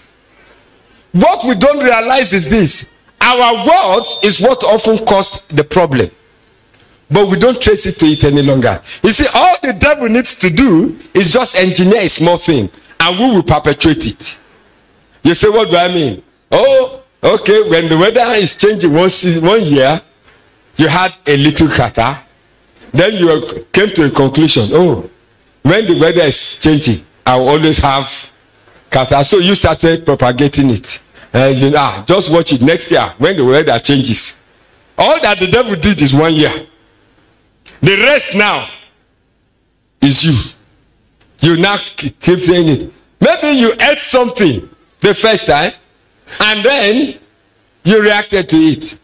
What 1.12 1.45
we 1.45 1.55
don't 1.55 1.83
realize 1.83 2.33
is 2.33 2.49
this 2.49 2.88
our 3.21 3.66
words 3.66 4.18
is 4.25 4.40
what 4.40 4.64
often 4.64 5.05
caused 5.07 5.49
the 5.55 5.62
problem. 5.62 6.11
But 7.11 7.29
we 7.29 7.38
don't 7.38 7.61
trace 7.61 7.87
it 7.87 7.99
to 8.01 8.07
it 8.07 8.25
any 8.25 8.42
longer. 8.42 8.81
You 9.03 9.11
see, 9.11 9.27
all 9.35 9.57
the 9.62 9.75
devil 9.75 10.09
needs 10.09 10.35
to 10.37 10.51
do 10.51 10.99
is 11.14 11.33
just 11.33 11.55
engineer 11.57 12.01
a 12.01 12.09
small 12.09 12.38
thing, 12.38 12.71
and 12.99 13.18
we 13.18 13.31
will 13.31 13.42
perpetuate 13.42 14.07
it. 14.07 14.37
You 15.23 15.35
say, 15.35 15.49
what 15.51 15.71
do 15.71 15.77
I 15.77 15.88
mean? 15.88 16.23
Oh, 16.51 17.03
Okay, 17.25 17.62
when 17.68 17.88
the 17.88 17.97
weather 17.97 18.33
is 18.35 18.53
changing 18.55 18.90
season, 19.09 19.45
one 19.47 19.62
year, 19.62 20.01
you 20.77 20.88
had 20.88 21.14
a 21.25 21.37
little 21.37 21.68
catarrh. 21.68 22.18
Then 22.92 23.14
you 23.14 23.66
came 23.72 23.90
to 23.90 24.07
a 24.07 24.11
conclusion. 24.11 24.68
Oh, 24.72 25.09
when 25.62 25.87
the 25.87 25.98
weather 25.98 26.22
is 26.22 26.57
changing, 26.57 27.05
I 27.24 27.37
will 27.37 27.48
always 27.48 27.78
have 27.78 28.07
catarrh. 28.90 29.24
So 29.24 29.38
you 29.38 29.55
started 29.55 30.05
propagating 30.05 30.70
it. 30.70 30.98
And 31.33 31.57
you 31.57 31.70
know, 31.70 31.78
ah, 31.78 32.05
just 32.07 32.31
watch 32.31 32.52
it 32.52 32.61
next 32.61 32.90
year 32.90 33.14
when 33.18 33.37
the 33.37 33.44
weather 33.44 33.78
changes. 33.78 34.42
All 34.98 35.20
that 35.20 35.38
the 35.38 35.46
devil 35.46 35.74
did 35.74 36.02
is 36.02 36.14
one 36.14 36.35
year. 36.35 36.66
The 37.81 37.96
rest 37.96 38.35
now 38.35 38.68
is 40.00 40.22
you. 40.24 40.38
You 41.40 41.57
now 41.57 41.78
keep 41.96 42.40
saying 42.40 42.68
it. 42.68 42.92
Maybe 43.20 43.59
you 43.59 43.72
ate 43.81 43.98
something 43.98 44.68
the 45.00 45.14
first 45.14 45.46
time 45.46 45.72
and 46.40 46.64
then 46.64 47.18
you 47.85 48.02
reacted 48.02 48.48
to 48.50 48.57
it. 48.57 48.96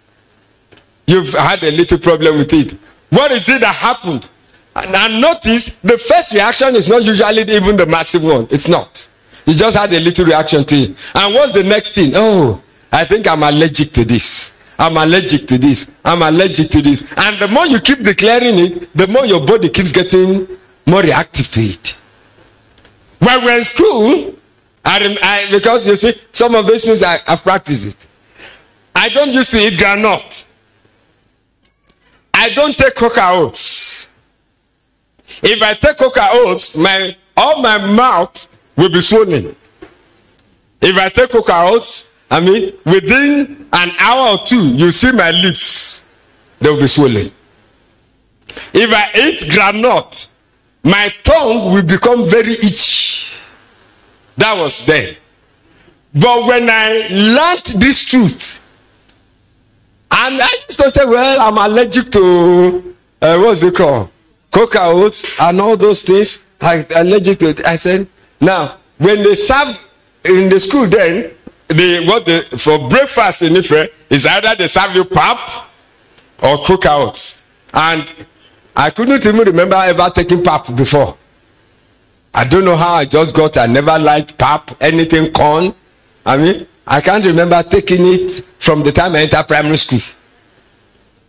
You've 1.07 1.33
had 1.33 1.65
a 1.65 1.71
little 1.71 1.99
problem 1.99 2.39
with 2.39 2.53
it. 2.53 2.77
What 3.11 3.33
is 3.33 3.49
it 3.49 3.61
that 3.61 3.75
happened? 3.75 4.29
And, 4.77 4.95
and 4.95 5.21
notice 5.21 5.77
the 5.79 5.99
first 5.99 6.33
reaction 6.33 6.77
is 6.77 6.89
not 6.89 7.05
usually 7.05 7.43
even 7.43 7.77
the 7.77 7.87
massive 7.87 8.25
one. 8.25 8.47
It's 8.51 8.69
not. 8.69 9.09
You 9.47 9.55
just 9.55 9.77
had 9.77 9.93
a 9.93 10.01
little 10.01 10.27
reaction 10.27 10.65
to 10.65 10.77
it. 10.77 10.97
And 11.15 11.35
what's 11.35 11.53
the 11.53 11.65
next 11.65 11.95
thing? 11.95 12.13
Oh, 12.15 12.63
I 12.93 13.05
think 13.05 13.27
I'm 13.27 13.43
allergic 13.43 13.93
to 13.93 14.05
this. 14.05 14.55
I'm 14.79 14.97
allergic 14.97 15.49
to 15.49 15.59
this. 15.59 15.91
I'm 16.05 16.23
allergic 16.23 16.71
to 16.71 16.83
this. 16.83 17.03
And 17.17 17.41
the 17.41 17.49
more 17.49 17.67
you 17.67 17.81
keep 17.81 18.03
declaring 18.03 18.59
it, 18.59 18.93
the 18.95 19.09
more 19.09 19.27
your 19.27 19.45
body 19.45 19.69
keeps 19.71 19.91
getting 19.91 20.47
more 20.87 21.03
reactive 21.03 21.51
to 21.53 21.61
it. 21.61 21.97
When 23.19 23.45
we're 23.45 23.59
in 23.59 23.65
school, 23.65 24.35
I, 24.85 25.19
I, 25.23 25.51
because 25.51 25.87
you 25.87 25.97
see, 25.97 26.15
some 26.33 26.55
of 26.55 26.67
these 26.67 26.85
things 26.85 27.03
I, 27.03 27.19
I've 27.27 27.43
practiced 27.43 27.87
it. 27.87 28.07
I 28.95 29.09
don't 29.09 29.33
used 29.33 29.51
to 29.53 29.59
eat 29.59 29.79
granite. 29.79 30.45
I 32.41 32.51
don't 32.51 32.79
take 32.79 32.95
Quaker 32.95 33.21
Oats. 33.21 34.09
If 35.43 35.61
I 35.61 35.75
take 35.75 35.97
Quaker 35.97 36.29
Oats, 36.31 36.77
my 36.77 37.17
all 37.37 37.61
my 37.61 37.79
mouth 37.85 38.47
will 38.77 38.91
be 38.91 39.01
swollen. 39.01 39.57
If 40.81 40.97
I 40.97 41.09
take 41.09 41.31
Quaker 41.31 41.53
Oats, 41.53 42.13
I 42.31 42.39
mean, 42.39 42.73
within 42.85 43.67
an 43.73 43.91
hour 43.99 44.39
or 44.39 44.47
two, 44.47 44.69
you 44.77 44.93
see 44.93 45.11
my 45.11 45.33
lips, 45.33 46.05
they 46.61 46.71
will 46.71 46.79
be 46.79 46.87
swollen. 46.87 47.33
If 48.73 48.93
I 48.93 49.11
eat 49.19 49.51
granite, 49.51 50.29
my 50.85 51.13
tongue 51.25 51.73
will 51.73 51.83
become 51.83 52.29
very 52.29 52.53
itchy. 52.53 53.35
That 54.37 54.57
was 54.57 54.87
there. 54.87 55.17
But 56.15 56.47
when 56.47 56.71
I 56.71 57.09
learned 57.11 57.83
this 57.83 58.05
truth, 58.05 58.58
and 60.11 60.41
I 60.41 60.49
used 60.67 60.81
to 60.81 60.91
say, 60.91 61.05
well, 61.05 61.41
I'm 61.41 61.71
allergic 61.71 62.11
to, 62.13 62.95
uh, 63.21 63.39
what's 63.39 63.63
it 63.63 63.75
called? 63.75 64.11
Quaker 64.51 64.79
Oats 64.81 65.25
and 65.39 65.61
all 65.61 65.77
those 65.77 66.03
things. 66.03 66.39
I'm 66.61 66.85
allergic 66.97 67.39
to 67.41 67.51
it. 67.51 67.67
I 67.67 67.77
said, 67.77 68.07
now, 68.41 68.79
when 68.99 69.23
they 69.23 69.35
serve 69.35 69.79
in 70.25 70.49
the 70.49 70.59
school 70.59 70.87
then, 70.87 71.31
the 71.69 72.05
what 72.07 72.25
the 72.25 72.43
for 72.59 72.89
breakfast 72.89 73.43
in 73.43 73.57
Ife 73.57 74.11
is 74.11 74.25
either 74.25 74.55
they 74.57 74.69
serve 74.69 74.95
you 74.95 75.05
pap 75.05 75.69
or 76.43 76.59
Quaker 76.59 76.89
Oats. 76.91 77.47
And 77.75 78.11
I 78.75 78.91
couldn't 78.91 79.27
even 79.27 79.37
remember 79.37 79.77
ever 79.77 80.09
taking 80.11 80.43
pap 80.43 80.75
before. 80.75 81.17
I 82.33 82.45
don't 82.45 82.65
know 82.65 82.77
how 82.77 82.95
I 82.95 83.05
just 83.05 83.35
got 83.35 83.57
I 83.57 83.67
never 83.67 83.99
liked 83.99 84.39
pap, 84.39 84.71
anything 84.81 85.33
corn. 85.33 85.75
I 86.25 86.37
mean, 86.39 86.67
I 86.91 87.03
can't 87.03 87.25
remember 87.25 87.63
taking 87.63 88.07
it 88.07 88.43
from 88.59 88.83
the 88.83 88.91
time 88.93 89.15
I 89.15 89.21
entered 89.21 89.47
primary 89.47 89.77
school. 89.77 90.01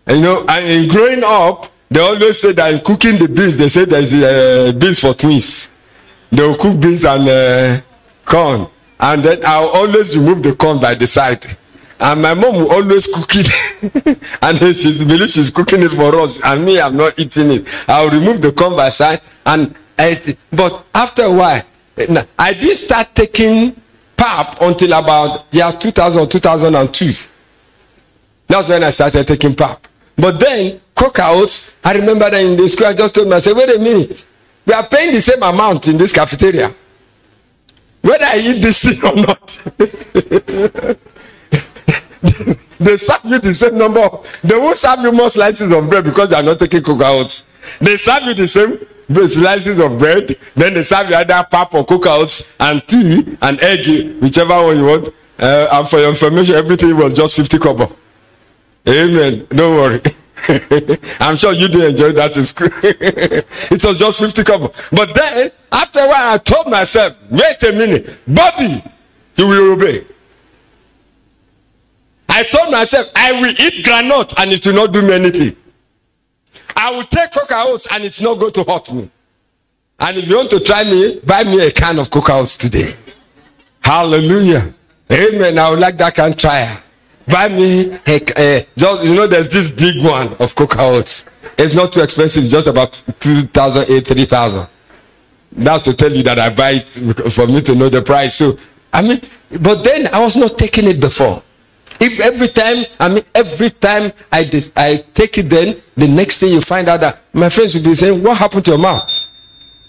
And 0.08 0.18
you 0.20 0.24
know, 0.24 0.46
and 0.48 0.66
in 0.66 0.88
growing 0.88 1.22
up, 1.24 1.70
they 1.92 2.00
always 2.00 2.40
say 2.42 2.54
that 2.54 2.74
in 2.74 2.80
cooking 2.80 3.20
the 3.20 3.28
beans, 3.28 3.58
they 3.58 3.68
say 3.68 3.84
there's 3.84 4.14
uh, 4.14 4.72
beans 4.78 5.00
for 5.02 5.14
twins. 5.14 5.70
They 6.32 6.48
will 6.48 6.56
cook 6.56 6.80
beans 6.80 7.04
and 7.04 7.28
uh, 7.28 7.82
corn. 8.24 8.68
And 9.02 9.24
then 9.24 9.42
I'll 9.46 9.68
always 9.70 10.16
remove 10.16 10.44
the 10.44 10.56
corn 10.56 10.80
by 10.80 10.96
the 10.96 11.08
side. 11.08 11.46
And 12.00 12.22
my 12.22 12.34
mom 12.34 12.54
will 12.56 12.72
always 12.72 13.08
cook 13.08 13.30
it. 13.32 14.18
and 14.42 14.58
then 14.58 14.74
she 14.74 14.98
believes 14.98 15.34
she's 15.34 15.52
cooking 15.52 15.84
it 15.84 15.92
for 15.92 16.16
us. 16.22 16.40
And 16.42 16.64
me, 16.64 16.80
I'm 16.80 16.96
not 16.96 17.20
eating 17.20 17.52
it. 17.52 17.68
I'll 17.86 18.10
remove 18.10 18.42
the 18.42 18.54
corn 18.54 18.78
by 18.78 18.90
side 18.90 19.20
and 19.46 19.76
eat. 20.00 20.38
But 20.52 20.86
after 20.96 21.24
a 21.24 21.34
while, 21.34 21.64
I 22.38 22.54
didn't 22.54 22.76
start 22.78 23.10
taking 23.14 23.76
pap 24.20 24.62
until 24.62 24.94
about 24.94 25.46
year 25.52 25.72
2000 25.72 26.30
2002 26.30 27.14
that's 28.48 28.68
when 28.68 28.84
i 28.84 28.90
started 28.90 29.26
taking 29.28 29.56
pap. 29.56 29.88
But 30.18 30.40
then 30.40 30.82
Quaker 30.96 31.24
Oats 31.26 31.74
i 31.84 31.94
remember 31.94 32.30
that 32.30 32.42
in 32.44 32.58
the 32.58 32.68
school 32.68 32.88
i 32.88 32.94
just 32.94 33.16
told 33.16 33.30
myself 33.30 33.58
wait 33.58 33.76
a 33.76 33.80
minute. 33.80 34.26
We 34.66 34.74
are 34.74 34.86
paying 34.86 35.14
the 35.14 35.22
same 35.22 35.42
amount 35.42 35.88
in 35.88 35.98
this 35.98 36.12
cafeteria. 36.12 36.74
Whether 38.02 38.26
i 38.26 38.38
eat 38.38 38.62
this 38.62 38.84
thing 38.84 39.04
or 39.04 39.16
not. 39.16 39.58
They 42.80 42.96
serve 42.96 43.26
you 43.26 43.40
the 43.40 43.54
same 43.54 43.78
number 43.78 44.08
they 44.44 44.58
won't 44.58 44.78
serve 44.78 45.00
you 45.02 45.12
more 45.12 45.30
slices 45.30 45.70
of 45.72 45.90
bread 45.90 46.04
because 46.06 46.30
they 46.30 46.36
are 46.38 46.44
not 46.44 46.60
taking 46.60 46.82
Quaker 46.82 47.04
Oats 47.06 47.44
they 47.80 47.98
serve 47.98 48.24
you 48.24 48.34
the 48.34 48.48
same 48.48 48.80
slices 49.28 49.80
of 49.80 49.98
bread 49.98 50.38
then 50.56 50.74
they 50.76 50.84
serve 50.84 51.10
you 51.10 51.16
either 51.16 51.46
pap 51.50 51.74
or 51.74 51.84
Quaker 51.86 52.10
Oats 52.10 52.56
and 52.60 52.86
tea 52.88 53.38
and 53.42 53.60
egg 53.62 54.22
whichever 54.22 54.56
one 54.56 54.78
you 54.78 54.86
want. 54.86 55.10
Uh, 55.40 55.68
and 55.72 55.90
for 55.90 56.00
your 56.00 56.10
information 56.10 56.56
everything 56.56 56.96
was 56.96 57.14
just 57.14 57.36
50 57.36 57.58
kobo. 57.60 57.96
Amen. 58.88 59.48
Don't 59.50 59.76
worry. 59.76 60.02
I'm 61.20 61.36
sure 61.38 61.54
you 61.54 61.68
did 61.68 61.92
enjoy 61.92 62.12
that 62.14 62.36
in 62.38 62.46
school. 62.46 62.70
It 62.84 63.84
was 63.84 63.98
just 64.00 64.20
50 64.20 64.44
kobo. 64.44 64.74
But 64.92 65.14
then 65.14 65.52
after 65.72 66.00
a 66.00 66.08
while 66.08 66.34
i 66.34 66.38
told 66.38 66.68
myself 66.68 67.18
wait 67.30 67.64
a 67.64 67.72
minute. 67.74 68.20
Body 68.28 68.84
you 69.36 69.48
will 69.48 69.74
obey. 69.74 70.06
I 72.28 72.44
told 72.44 72.72
myself 72.72 73.10
i 73.16 73.32
will 73.32 73.56
eat 73.60 73.84
granite 73.84 74.34
and 74.38 74.52
it 74.54 74.66
will 74.66 74.74
not 74.74 74.94
do 74.94 75.02
me 75.02 75.14
anything 75.14 75.56
I 76.76 76.92
will 76.92 77.04
take 77.04 77.32
Quaker 77.32 77.56
Oats 77.58 77.88
and 77.92 78.04
it's 78.04 78.22
not 78.22 78.40
going 78.40 78.54
to 78.54 78.64
hurt 78.64 78.92
me. 78.94 79.10
And 80.00 80.18
if 80.18 80.28
you 80.28 80.38
want 80.38 80.50
to 80.52 80.60
try 80.60 80.84
me, 80.84 81.20
buy 81.20 81.44
me 81.44 81.66
a 81.66 81.72
can 81.72 82.00
of 82.00 82.10
Quaker 82.10 82.34
Oats 82.34 82.56
today. 82.56 82.96
Hallelujah. 83.82 84.74
Amen. 85.12 85.58
I 85.58 85.70
would 85.72 85.80
like 85.80 85.98
that 85.98 86.16
can 86.16 86.34
try. 86.34 86.80
Buy 87.28 87.48
me 87.48 87.92
a, 88.08 88.22
a, 88.38 88.68
just 88.76 89.04
you 89.04 89.14
know 89.14 89.28
there's 89.28 89.50
this 89.50 89.70
big 89.70 90.04
one 90.04 90.34
of 90.40 90.56
coca 90.56 90.82
oats. 90.82 91.26
It's 91.60 91.76
not 91.76 91.94
too 91.94 92.02
expensive, 92.02 92.46
just 92.46 92.68
about 92.68 93.02
two 93.20 93.42
thousand 93.42 93.86
eight, 93.90 94.08
three 94.08 94.26
thousand. 94.26 94.68
That's 95.52 95.84
to 95.84 95.94
tell 95.94 96.12
you 96.12 96.24
that 96.24 96.40
I 96.40 96.50
buy 96.50 96.84
it 96.96 97.32
for 97.32 97.46
me 97.46 97.62
to 97.62 97.76
know 97.76 97.90
the 97.90 98.02
price. 98.02 98.36
So 98.36 98.58
I 98.92 99.04
mean, 99.04 99.22
but 99.62 99.84
then 99.84 100.08
I 100.08 100.24
was 100.24 100.36
not 100.38 100.58
taking 100.58 100.88
it 100.88 101.00
before. 101.00 101.44
If 102.00 102.20
every 102.22 102.48
time, 102.48 102.86
I 103.00 103.10
mean, 103.10 103.24
every 103.36 103.70
time 103.72 104.14
I 104.32 104.46
dis- 104.46 104.72
I 104.76 105.04
take 105.14 105.38
it, 105.38 105.50
then 105.50 105.76
the 105.98 106.08
next 106.08 106.38
day 106.38 106.48
you 106.48 106.62
find 106.62 106.88
out 106.88 107.02
that 107.02 107.22
my 107.34 107.50
friends 107.50 107.76
will 107.76 107.84
be 107.84 107.94
saying, 107.94 108.24
"What 108.24 108.38
happened 108.38 108.64
to 108.66 108.72
your 108.72 108.80
mouth? 108.80 109.12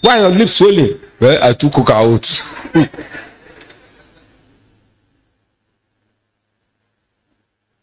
Why 0.01 0.17
are 0.19 0.29
your 0.29 0.37
lips 0.37 0.57
swelling?" 0.57 0.99
Well, 1.21 1.41
I 1.41 1.53
took 1.53 1.71
Quaker 1.71 1.93
Oats. 1.93 2.41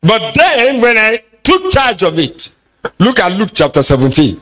but 0.03 0.35
then, 0.35 0.81
when 0.83 0.99
I 0.99 1.23
took 1.43 1.71
charge 1.71 2.03
of 2.03 2.19
it, 2.19 2.51
look 2.99 3.19
at 3.21 3.33
Luke 3.33 3.53
chapter 3.55 3.83
seventeen. 3.83 4.38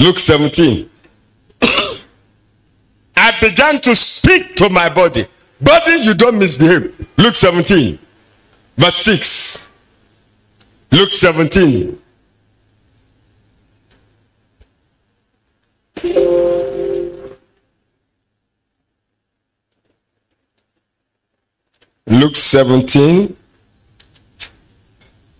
Luke 0.00 0.18
seventeen. 0.18 0.90
I 3.16 3.32
began 3.40 3.80
to 3.82 3.94
speak 3.94 4.56
to 4.56 4.68
my 4.68 4.88
body. 4.88 5.28
Body, 5.64 5.96
you 6.02 6.14
don't 6.14 6.38
misbehave. 6.38 7.08
Luke 7.16 7.34
17, 7.34 7.98
verse 8.76 8.96
6. 8.96 9.68
Luke 10.92 11.10
17. 11.10 11.98
Luke 22.06 22.36
17. 22.36 23.36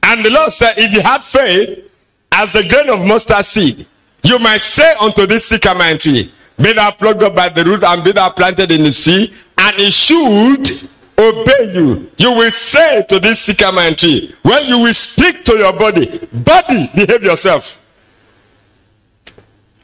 And 0.05 0.25
the 0.25 0.31
Lord 0.31 0.53
said, 0.53 0.75
If 0.79 0.93
you 0.93 1.03
have 1.03 1.23
faith 1.25 1.91
as 2.33 2.55
a 2.55 2.67
grain 2.67 2.89
of 2.89 3.05
mustard 3.05 3.45
seed, 3.45 3.87
you 4.23 4.39
might 4.39 4.63
say 4.63 4.95
unto 5.01 5.27
this 5.27 5.47
sycamore 5.47 5.99
tree, 5.99 6.33
Be 6.57 6.73
thou 6.73 6.91
plucked 6.93 7.23
up 7.23 7.35
by 7.35 7.51
the 7.51 7.63
root 7.63 7.85
and 7.85 8.03
be 8.03 8.13
thou 8.13 8.31
planted 8.31 8.71
in 8.71 8.85
the 8.85 8.93
sea, 8.93 9.35
and 9.59 9.77
it 9.79 9.93
should 9.93 10.89
obey 11.19 11.73
you. 11.75 12.11
You 12.19 12.33
will 12.33 12.51
say 12.51 13.05
to 13.09 13.19
this 13.19 13.41
sycamore 13.41 13.95
tree, 13.95 14.35
when 14.43 14.65
you 14.67 14.79
will 14.81 14.95
speak 14.95 15.45
to 15.45 15.57
your 15.57 15.73
body, 15.73 16.27
body, 16.33 16.91
behave 16.95 17.23
yourself. 17.23 17.81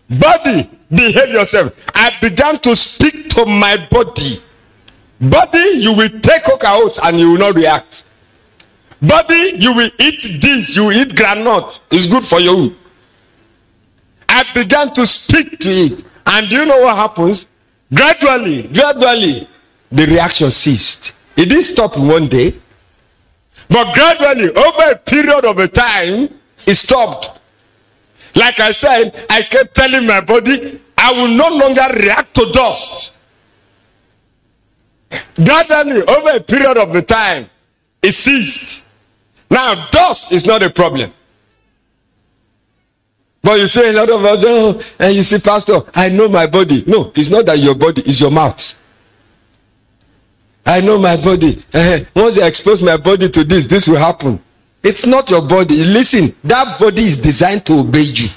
Body, 0.09 0.69
behave 0.91 1.31
yourself. 1.31 1.87
I 1.95 2.13
began 2.21 2.59
to 2.61 2.75
speak 2.75 3.29
to 3.31 3.47
my 3.47 3.77
body. 3.91 4.43
Body, 5.21 5.71
you 5.77 5.93
will 5.95 6.09
take 6.21 6.45
Quaker 6.45 6.67
Oats 6.69 6.99
and 7.03 7.19
you 7.19 7.33
will 7.33 7.39
not 7.39 7.55
react. 7.55 8.05
Body, 9.01 9.53
you 9.57 9.75
will 9.75 9.91
eat 9.99 10.41
this, 10.43 10.75
you 10.75 10.91
eat 10.91 11.15
granite. 11.15 11.79
It's 11.91 12.07
good 12.07 12.25
for 12.25 12.41
you. 12.41 12.75
I 14.29 14.45
began 14.55 14.93
to 14.95 15.07
speak 15.07 15.59
to 15.61 15.71
it. 15.71 16.05
And 16.27 16.49
do 16.49 16.57
you 16.57 16.67
know 16.67 16.83
what 16.83 16.97
happens? 16.97 17.47
Gradually, 17.93 18.65
gradually, 18.69 19.49
the 19.91 20.07
reaction 20.07 20.51
ceased. 20.51 21.13
It 21.37 21.47
didn't 21.47 21.65
stop 21.65 21.97
one 21.97 22.29
day. 22.29 22.55
But 23.69 23.95
gradually, 23.95 24.51
over 24.55 24.91
a 24.91 24.97
period 24.97 25.45
of 25.45 25.59
a 25.59 25.69
time, 25.69 26.29
it 26.67 26.75
stopped. 26.75 27.41
Like 28.35 28.61
I 28.61 28.71
said, 28.71 29.27
I 29.31 29.43
kept 29.43 29.75
telling 29.75 30.07
my 30.07 30.21
body, 30.21 30.81
I 30.99 31.13
will 31.13 31.29
no 31.29 31.49
longer 31.49 31.87
react 31.95 32.35
to 32.35 32.51
dust. 32.53 33.13
Gradually, 35.35 36.03
over 36.03 36.31
a 36.37 36.41
period 36.41 36.79
of 36.79 36.95
a 36.95 37.03
time, 37.03 37.49
it 38.03 38.13
ceased. 38.13 38.83
Now, 39.51 39.89
dust 39.91 40.31
is 40.31 40.47
not 40.47 40.63
a 40.63 40.71
problem. 40.71 41.13
But 43.43 43.59
you 43.59 43.67
see 43.67 43.89
a 43.89 43.93
lot 43.93 44.11
of 44.11 44.25
us, 44.25 44.45
oh, 44.47 44.81
and 44.99 45.15
you 45.15 45.23
see, 45.23 45.39
Pastor, 45.39 45.81
I 45.95 46.11
know 46.11 46.29
my 46.29 46.47
body. 46.47 46.85
No, 46.87 47.11
it's 47.15 47.31
not 47.31 47.47
that 47.47 47.59
your 47.59 47.75
body, 47.75 48.03
it's 48.03 48.21
your 48.21 48.31
mouth. 48.31 48.77
I 50.71 50.81
know 50.81 51.01
my 51.01 51.17
body. 51.17 51.61
Once 52.15 52.39
I 52.39 52.47
expose 52.47 52.81
my 52.81 52.97
body 52.97 53.29
to 53.29 53.43
this, 53.43 53.67
this 53.67 53.89
will 53.89 53.97
happen. 53.97 54.39
It's 54.85 55.05
not 55.05 55.29
your 55.29 55.43
body. 55.43 55.85
Listen, 55.85 56.33
that 56.45 56.79
body 56.79 57.03
is 57.03 57.19
designed 57.19 57.67
to 57.67 57.81
obey 57.81 58.03
you. 58.03 58.29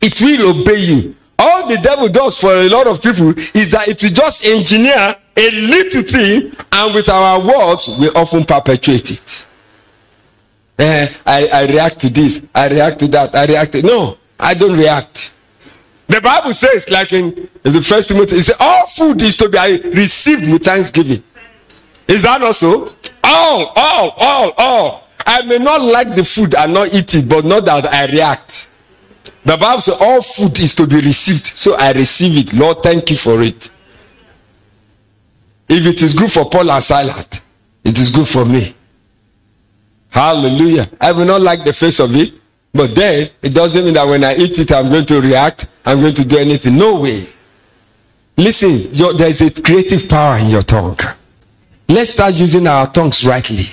It 0.00 0.18
will 0.22 0.58
obey 0.58 0.78
you. 0.78 1.16
All 1.38 1.68
the 1.68 1.76
devil 1.76 2.08
does 2.08 2.38
for 2.38 2.50
a 2.50 2.68
lot 2.70 2.86
of 2.86 3.02
people 3.02 3.34
is 3.52 3.68
that 3.70 3.88
it 3.88 4.02
will 4.02 4.10
just 4.10 4.46
engineer 4.46 5.14
a 5.36 5.50
little 5.50 6.02
thing, 6.02 6.56
and 6.72 6.94
with 6.94 7.10
our 7.10 7.40
words, 7.40 7.90
we 7.98 8.08
often 8.10 8.44
perpetuate 8.44 9.10
it. 9.10 9.46
Uh, 10.78 11.08
I, 11.26 11.46
I 11.52 11.66
react 11.66 12.00
to 12.00 12.08
this, 12.08 12.40
I 12.54 12.68
react 12.68 13.00
to 13.00 13.08
that, 13.08 13.34
I 13.34 13.44
react 13.44 13.72
to 13.72 13.82
no, 13.82 14.16
I 14.40 14.54
don't 14.54 14.78
react. 14.78 15.33
The 16.06 16.20
Bible 16.20 16.52
says, 16.52 16.88
like 16.90 17.12
in, 17.12 17.48
in 17.64 17.72
the 17.72 17.82
first 17.82 18.10
Timothy, 18.10 18.36
it 18.36 18.42
says, 18.42 18.56
all 18.60 18.86
food 18.86 19.22
is 19.22 19.36
to 19.36 19.48
be 19.48 19.80
received 19.90 20.50
with 20.50 20.64
thanksgiving. 20.64 21.22
Is 22.06 22.22
that 22.22 22.42
also? 22.42 22.92
All, 23.22 23.72
all, 23.74 24.10
all, 24.18 24.52
all. 24.58 25.08
I 25.26 25.42
may 25.42 25.58
not 25.58 25.80
like 25.80 26.14
the 26.14 26.24
food 26.24 26.54
and 26.54 26.74
not 26.74 26.92
eat 26.92 27.14
it, 27.14 27.28
but 27.28 27.44
not 27.44 27.64
that 27.64 27.86
I 27.86 28.06
react. 28.06 28.68
The 29.44 29.56
Bible 29.56 29.80
says 29.80 29.96
all 29.98 30.20
food 30.20 30.58
is 30.60 30.74
to 30.74 30.86
be 30.86 30.96
received. 30.96 31.46
So 31.46 31.74
I 31.74 31.92
receive 31.92 32.36
it. 32.36 32.52
Lord, 32.52 32.82
thank 32.82 33.10
you 33.10 33.16
for 33.16 33.42
it. 33.42 33.70
If 35.68 35.86
it 35.86 36.02
is 36.02 36.12
good 36.12 36.30
for 36.30 36.48
Paul 36.48 36.70
and 36.70 36.84
Silas, 36.84 37.26
it 37.82 37.98
is 37.98 38.10
good 38.10 38.28
for 38.28 38.44
me. 38.44 38.74
Hallelujah. 40.10 40.86
I 41.00 41.12
will 41.12 41.24
not 41.24 41.40
like 41.40 41.64
the 41.64 41.72
face 41.72 41.98
of 41.98 42.14
it, 42.14 42.32
but 42.74 42.94
then 42.94 43.30
it 43.40 43.54
doesn't 43.54 43.84
mean 43.84 43.94
that 43.94 44.06
when 44.06 44.24
I 44.24 44.34
eat 44.34 44.58
it, 44.58 44.72
I'm 44.72 44.90
going 44.90 45.06
to 45.06 45.20
react, 45.20 45.66
I'm 45.86 46.00
going 46.00 46.14
to 46.14 46.24
do 46.24 46.38
anything. 46.38 46.76
No 46.76 47.00
way. 47.00 47.26
Listen, 48.36 48.92
there 49.16 49.28
is 49.28 49.40
a 49.42 49.62
creative 49.62 50.08
power 50.08 50.38
in 50.38 50.50
your 50.50 50.62
tongue. 50.62 50.98
Let's 51.88 52.10
start 52.10 52.34
using 52.34 52.66
our 52.66 52.90
tongues 52.90 53.24
rightly. 53.24 53.66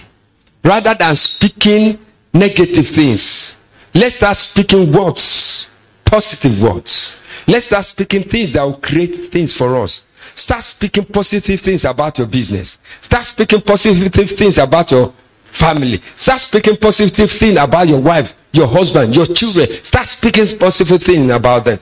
Rather 0.64 0.94
than 0.94 1.16
speaking 1.16 1.98
negative 2.32 2.88
things, 2.90 3.58
let's 3.96 4.16
start 4.16 4.38
speaking 4.38 4.92
words, 4.92 5.68
positive 6.06 6.62
words. 6.62 7.20
Let's 7.48 7.66
start 7.66 7.86
speaking 7.86 8.24
things 8.24 8.52
that 8.52 8.62
will 8.62 8.76
create 8.76 9.32
things 9.32 9.52
for 9.52 9.78
us. 9.78 10.06
Start 10.36 10.64
speaking 10.64 11.06
positive 11.06 11.60
things 11.60 11.86
about 11.86 12.20
your 12.20 12.28
business. 12.28 12.78
Start 13.02 13.26
speaking 13.26 13.62
positive 13.62 14.30
things 14.30 14.60
about 14.60 14.92
your 14.92 15.12
family. 15.52 16.02
Start 16.16 16.40
speaking 16.40 16.78
positive 16.78 17.30
things 17.32 17.60
about 17.60 17.88
your 17.88 18.00
wife, 18.02 18.50
your 18.54 18.68
husband, 18.68 19.16
your 19.16 19.26
children. 19.26 19.72
Start 19.84 20.08
speaking 20.08 20.46
positive 20.58 21.04
things 21.04 21.32
about 21.32 21.66
them. 21.66 21.80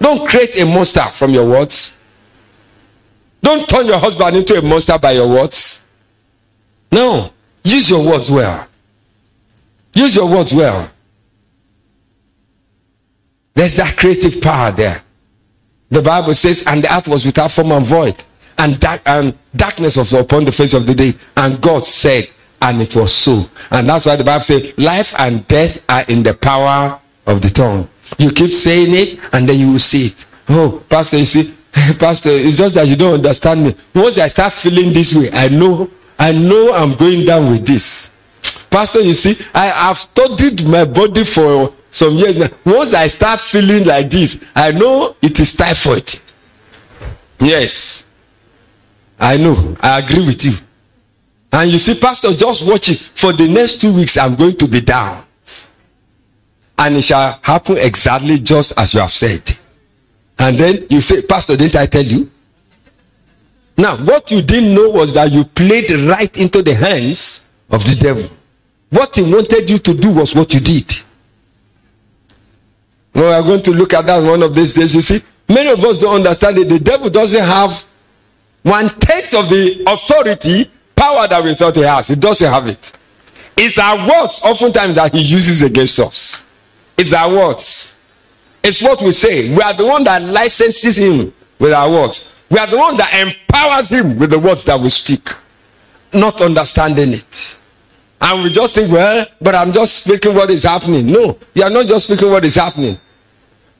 Don't 0.00 0.28
create 0.28 0.58
a 0.58 0.66
monster 0.66 1.04
from 1.12 1.30
your 1.30 1.48
words. 1.48 1.98
Don't 3.42 3.68
turn 3.68 3.86
your 3.86 3.98
husband 3.98 4.36
into 4.36 4.54
a 4.54 4.62
monster 4.62 4.98
by 4.98 5.12
your 5.12 5.28
words. 5.28 5.84
No. 6.90 7.32
Use 7.64 7.90
your 7.90 8.04
words 8.04 8.30
well. 8.30 8.66
Use 9.94 10.16
your 10.16 10.28
words 10.28 10.52
well. 10.52 10.90
There's 13.54 13.76
that 13.76 13.96
creative 13.96 14.40
power 14.40 14.72
there. 14.72 15.02
The 15.90 16.02
Bible 16.02 16.34
says, 16.34 16.64
and 16.66 16.82
the 16.82 16.94
earth 16.94 17.06
was 17.06 17.26
without 17.26 17.52
form 17.52 17.70
and 17.72 17.84
void, 17.84 18.16
and, 18.56 18.80
dark, 18.80 19.02
and 19.04 19.36
darkness 19.54 19.96
was 19.96 20.12
upon 20.14 20.44
the 20.46 20.52
face 20.52 20.72
of 20.72 20.86
the 20.86 20.94
day. 20.94 21.14
And 21.36 21.60
God 21.60 21.84
said, 21.84 22.28
and 22.62 22.80
it 22.80 22.94
was 22.96 23.12
so. 23.12 23.44
And 23.70 23.88
that's 23.88 24.06
why 24.06 24.16
the 24.16 24.24
Bible 24.24 24.44
says, 24.44 24.72
life 24.78 25.12
and 25.18 25.46
death 25.48 25.84
are 25.88 26.04
in 26.08 26.22
the 26.22 26.32
power 26.32 26.98
of 27.26 27.42
the 27.42 27.50
tongue. 27.50 27.88
You 28.18 28.30
keep 28.30 28.50
saying 28.50 28.94
it, 28.94 29.20
and 29.32 29.48
then 29.48 29.58
you 29.58 29.72
will 29.72 29.78
see 29.78 30.06
it. 30.06 30.24
Oh, 30.48 30.82
Pastor, 30.88 31.18
you 31.18 31.24
see, 31.24 31.54
Pastor, 31.98 32.30
it's 32.30 32.56
just 32.56 32.74
that 32.76 32.86
you 32.86 32.96
don't 32.96 33.14
understand 33.14 33.64
me. 33.64 33.74
Once 33.94 34.18
I 34.18 34.28
start 34.28 34.52
feeling 34.52 34.92
this 34.92 35.14
way, 35.14 35.30
I 35.32 35.48
know, 35.48 35.90
I 36.18 36.32
know 36.32 36.72
I'm 36.72 36.94
going 36.94 37.24
down 37.26 37.50
with 37.50 37.66
this. 37.66 38.10
Pastor, 38.70 39.00
you 39.00 39.14
see, 39.14 39.36
I 39.54 39.66
have 39.66 39.98
studied 39.98 40.66
my 40.66 40.84
body 40.84 41.24
for 41.24 41.72
some 41.90 42.14
years 42.14 42.36
now. 42.38 42.48
Once 42.64 42.94
I 42.94 43.08
start 43.08 43.40
feeling 43.40 43.84
like 43.84 44.10
this, 44.10 44.44
I 44.54 44.72
know 44.72 45.16
it 45.20 45.38
is 45.40 45.52
typhoid. 45.52 46.18
Yes. 47.40 48.04
I 49.18 49.36
know. 49.36 49.76
I 49.80 49.98
agree 49.98 50.24
with 50.24 50.44
you. 50.44 50.52
And 51.52 51.70
you 51.70 51.78
see, 51.78 51.98
Pastor, 51.98 52.32
just 52.32 52.66
watch 52.66 52.88
it. 52.88 52.98
For 52.98 53.32
the 53.32 53.46
next 53.46 53.80
two 53.80 53.94
weeks, 53.94 54.16
I'm 54.16 54.34
going 54.34 54.56
to 54.56 54.66
be 54.66 54.80
down. 54.80 55.24
And 56.78 56.96
it 56.96 57.02
shall 57.02 57.38
happen 57.42 57.76
exactly 57.78 58.38
just 58.38 58.72
as 58.78 58.94
you 58.94 59.00
have 59.00 59.12
said. 59.12 59.56
And 60.38 60.58
then 60.58 60.86
you 60.88 61.00
say, 61.00 61.22
Pastor, 61.22 61.56
didn't 61.56 61.76
I 61.76 61.86
tell 61.86 62.04
you? 62.04 62.30
Now, 63.76 63.96
what 63.96 64.30
you 64.30 64.42
didn't 64.42 64.74
know 64.74 64.90
was 64.90 65.12
that 65.14 65.30
you 65.30 65.44
played 65.44 65.90
right 65.90 66.36
into 66.38 66.62
the 66.62 66.74
hands 66.74 67.48
of 67.70 67.84
the 67.84 67.96
devil. 67.96 68.28
What 68.90 69.16
he 69.16 69.22
wanted 69.22 69.70
you 69.70 69.78
to 69.78 69.94
do 69.94 70.10
was 70.10 70.34
what 70.34 70.52
you 70.52 70.60
did. 70.60 70.92
We 73.14 73.22
are 73.22 73.42
going 73.42 73.62
to 73.62 73.70
look 73.72 73.92
at 73.94 74.06
that 74.06 74.22
one 74.22 74.42
of 74.42 74.54
these 74.54 74.72
days. 74.72 74.94
You 74.94 75.02
see, 75.02 75.22
many 75.48 75.70
of 75.70 75.84
us 75.84 75.98
don't 75.98 76.16
understand 76.16 76.58
it. 76.58 76.68
The 76.68 76.78
devil 76.78 77.10
doesn't 77.10 77.44
have 77.44 77.84
one 78.62 78.88
tenth 78.88 79.34
of 79.34 79.48
the 79.48 79.84
authority, 79.86 80.70
power 81.02 81.26
that 81.26 81.42
we 81.42 81.52
thought 81.54 81.74
he 81.74 81.82
has. 81.82 82.06
He 82.06 82.14
doesn't 82.14 82.48
have 82.48 82.68
it. 82.68 82.92
It's 83.56 83.76
our 83.76 83.98
words, 83.98 84.40
oftentimes, 84.44 84.94
that 84.94 85.12
he 85.12 85.20
uses 85.20 85.62
against 85.62 85.98
us. 85.98 86.44
It's 86.96 87.12
our 87.12 87.28
words. 87.28 87.96
It's 88.62 88.80
what 88.80 89.02
we 89.02 89.10
say. 89.10 89.48
We 89.48 89.60
are 89.60 89.74
the 89.74 89.84
one 89.84 90.04
that 90.04 90.22
licenses 90.22 90.96
him 90.96 91.34
with 91.58 91.72
our 91.72 91.90
words. 91.90 92.32
We 92.48 92.58
are 92.58 92.68
the 92.68 92.78
one 92.78 92.96
that 92.98 93.12
empowers 93.14 93.90
him 93.90 94.16
with 94.16 94.30
the 94.30 94.38
words 94.38 94.64
that 94.64 94.78
we 94.78 94.88
speak, 94.90 95.28
not 96.12 96.40
understanding 96.40 97.14
it. 97.14 97.56
And 98.20 98.44
we 98.44 98.50
just 98.50 98.76
think, 98.76 98.92
well, 98.92 99.26
but 99.40 99.56
I'm 99.56 99.72
just 99.72 100.04
speaking 100.04 100.34
what 100.34 100.50
is 100.50 100.62
happening. 100.62 101.06
No, 101.06 101.36
you 101.54 101.64
are 101.64 101.70
not 101.70 101.88
just 101.88 102.06
speaking 102.06 102.30
what 102.30 102.44
is 102.44 102.54
happening. 102.54 102.96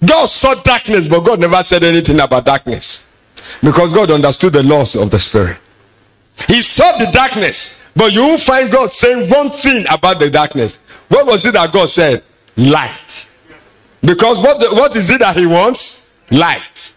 God 0.04 0.26
saw 0.26 0.54
darkness, 0.54 1.06
but 1.06 1.20
God 1.20 1.38
never 1.38 1.62
said 1.62 1.84
anything 1.84 2.18
about 2.18 2.44
darkness. 2.44 3.06
Because 3.62 3.92
God 3.92 4.10
understood 4.10 4.54
the 4.54 4.62
laws 4.64 4.96
of 4.96 5.08
the 5.12 5.20
Spirit. 5.20 5.58
He 6.48 6.62
saw 6.62 6.96
the 6.98 7.10
darkness, 7.12 7.80
but 7.94 8.12
you 8.12 8.22
won't 8.22 8.40
find 8.40 8.70
God 8.70 8.90
saying 8.90 9.30
one 9.30 9.50
thing 9.50 9.84
about 9.90 10.18
the 10.18 10.30
darkness. 10.30 10.76
What 11.08 11.26
was 11.26 11.44
it 11.46 11.52
that 11.52 11.72
God 11.72 11.88
said? 11.88 12.22
Light. 12.56 13.34
Because 14.00 14.38
what, 14.38 14.60
the, 14.60 14.70
what 14.74 14.96
is 14.96 15.10
it 15.10 15.20
that 15.20 15.36
He 15.36 15.46
wants? 15.46 16.12
Light. 16.30 16.92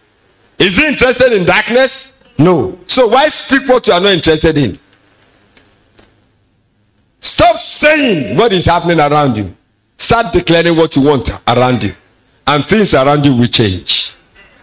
Is 0.58 0.76
He 0.76 0.86
interested 0.86 1.32
in 1.32 1.44
darkness? 1.44 2.12
No. 2.38 2.78
So 2.86 3.08
why 3.08 3.28
speak 3.28 3.68
what 3.68 3.86
you 3.86 3.92
are 3.92 4.00
not 4.00 4.12
interested 4.12 4.56
in? 4.58 4.78
Stop 7.20 7.58
saying 7.58 8.36
what 8.36 8.52
is 8.52 8.66
happening 8.66 9.00
around 9.00 9.36
you. 9.36 9.54
Start 9.96 10.32
declaring 10.32 10.76
what 10.76 10.94
you 10.96 11.02
want 11.02 11.28
around 11.48 11.82
you. 11.82 11.94
And 12.46 12.64
things 12.64 12.94
around 12.94 13.24
you 13.26 13.34
will 13.34 13.46
change. 13.46 14.14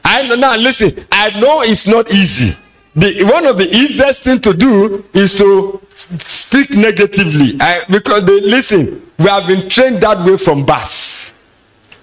I 0.03 0.23
know 0.27 0.35
now 0.35 0.55
listen, 0.55 1.05
I 1.11 1.37
know 1.39 1.61
it's 1.61 1.87
not 1.87 2.11
easy. 2.11 2.55
The, 2.95 3.23
one 3.23 3.47
of 3.47 3.57
the 3.57 3.67
easiest 3.69 4.23
thing 4.23 4.39
to 4.41 4.53
do 4.53 5.03
is 5.13 5.33
to 5.35 5.81
speak 5.95 6.71
negatively. 6.71 7.57
I, 7.59 7.83
because 7.89 8.23
they, 8.25 8.41
listen, 8.41 9.01
we 9.17 9.25
have 9.25 9.47
been 9.47 9.67
trained 9.67 10.01
that 10.01 10.23
way 10.25 10.37
from 10.37 10.65
birth. 10.65 11.33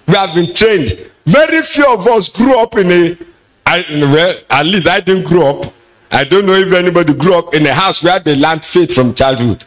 We 0.07 0.15
have 0.15 0.35
been 0.35 0.53
trained. 0.53 1.09
Very 1.25 1.61
few 1.61 1.85
of 1.87 2.05
us 2.07 2.27
grew 2.27 2.59
up 2.59 2.75
in 2.75 2.91
a, 2.91 3.17
I, 3.65 3.85
well, 3.89 4.35
at 4.49 4.65
least 4.65 4.87
I 4.87 4.99
didn't 4.99 5.25
grow 5.27 5.59
up. 5.61 5.73
I 6.11 6.25
don't 6.25 6.45
know 6.45 6.55
if 6.55 6.73
anybody 6.73 7.13
grew 7.13 7.35
up 7.35 7.53
in 7.53 7.65
a 7.65 7.73
house 7.73 8.03
where 8.03 8.19
they 8.19 8.35
learned 8.35 8.65
faith 8.65 8.93
from 8.93 9.15
childhood. 9.15 9.63